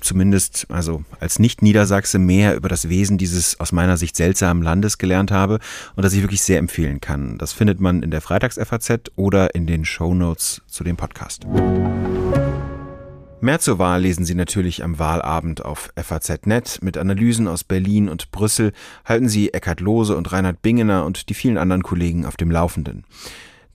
zumindest, 0.01 0.67
also 0.69 1.03
als 1.19 1.39
Nicht-Niedersachse 1.39 2.19
mehr 2.19 2.55
über 2.55 2.69
das 2.69 2.89
Wesen 2.89 3.17
dieses 3.17 3.59
aus 3.59 3.71
meiner 3.71 3.97
Sicht 3.97 4.15
seltsamen 4.15 4.63
Landes 4.63 4.97
gelernt 4.97 5.31
habe 5.31 5.59
und 5.95 6.03
das 6.03 6.13
ich 6.13 6.21
wirklich 6.21 6.41
sehr 6.41 6.59
empfehlen 6.59 7.01
kann. 7.01 7.37
Das 7.37 7.53
findet 7.53 7.79
man 7.79 8.03
in 8.03 8.11
der 8.11 8.21
Freitags-FAZ 8.21 9.11
oder 9.15 9.55
in 9.55 9.67
den 9.67 9.83
Show 9.83 10.13
Notes 10.13 10.61
zu 10.67 10.83
dem 10.83 10.95
Podcast. 10.95 11.45
Mehr 13.41 13.59
zur 13.59 13.77
Wahl 13.77 14.01
lesen 14.01 14.25
Sie 14.25 14.33
natürlich 14.33 14.83
am 14.83 14.97
Wahlabend 14.97 15.63
auf 15.63 15.91
FAZ.net. 15.95 16.79
Mit 16.81 16.97
Analysen 16.97 17.47
aus 17.47 17.63
Berlin 17.63 18.09
und 18.09 18.31
Brüssel 18.31 18.71
halten 19.03 19.29
Sie 19.29 19.53
Eckhard 19.53 19.81
Lohse 19.81 20.15
und 20.15 20.31
Reinhard 20.31 20.61
Bingener 20.61 21.05
und 21.05 21.29
die 21.29 21.33
vielen 21.33 21.57
anderen 21.57 21.83
Kollegen 21.83 22.25
auf 22.25 22.37
dem 22.37 22.49
Laufenden. 22.49 23.03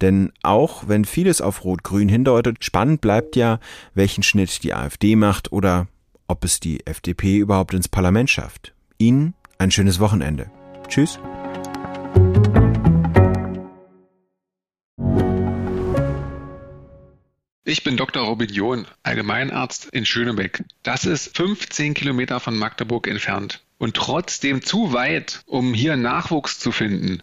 Denn 0.01 0.33
auch 0.43 0.89
wenn 0.89 1.05
vieles 1.05 1.41
auf 1.41 1.65
Rot-Grün 1.65 2.09
hindeutet, 2.09 2.65
spannend 2.65 3.01
bleibt 3.01 3.37
ja, 3.37 3.61
welchen 3.95 4.23
Schnitt 4.23 4.63
die 4.63 4.75
AfD 4.75 5.17
macht 5.17 5.53
oder 5.53 5.89
ob 6.27 6.45
es 6.45 6.61
die 6.61 6.87
FDP 6.87 7.39
überhaupt 7.39 7.75
ins 7.75 7.89
Parlament 7.89 8.31
schafft. 8.31 8.73
Ihnen 8.99 9.35
ein 9.59 9.71
schönes 9.71 10.01
Wochenende. 10.01 10.51
Tschüss. 10.89 11.19
Ich 17.65 17.85
bin 17.85 17.97
Dr. 17.97 18.25
Robin 18.25 18.49
John, 18.49 18.87
Allgemeinarzt 19.03 19.91
in 19.91 20.05
Schönebeck. 20.05 20.65
Das 20.83 21.05
ist 21.05 21.37
15 21.37 21.95
Kilometer 21.95 22.41
von 22.41 22.57
Magdeburg 22.57 23.07
entfernt 23.07 23.63
und 23.79 23.95
trotzdem 23.95 24.63
zu 24.63 24.93
weit, 24.93 25.43
um 25.47 25.73
hier 25.75 25.97
Nachwuchs 25.97 26.59
zu 26.59 26.73
finden. 26.73 27.23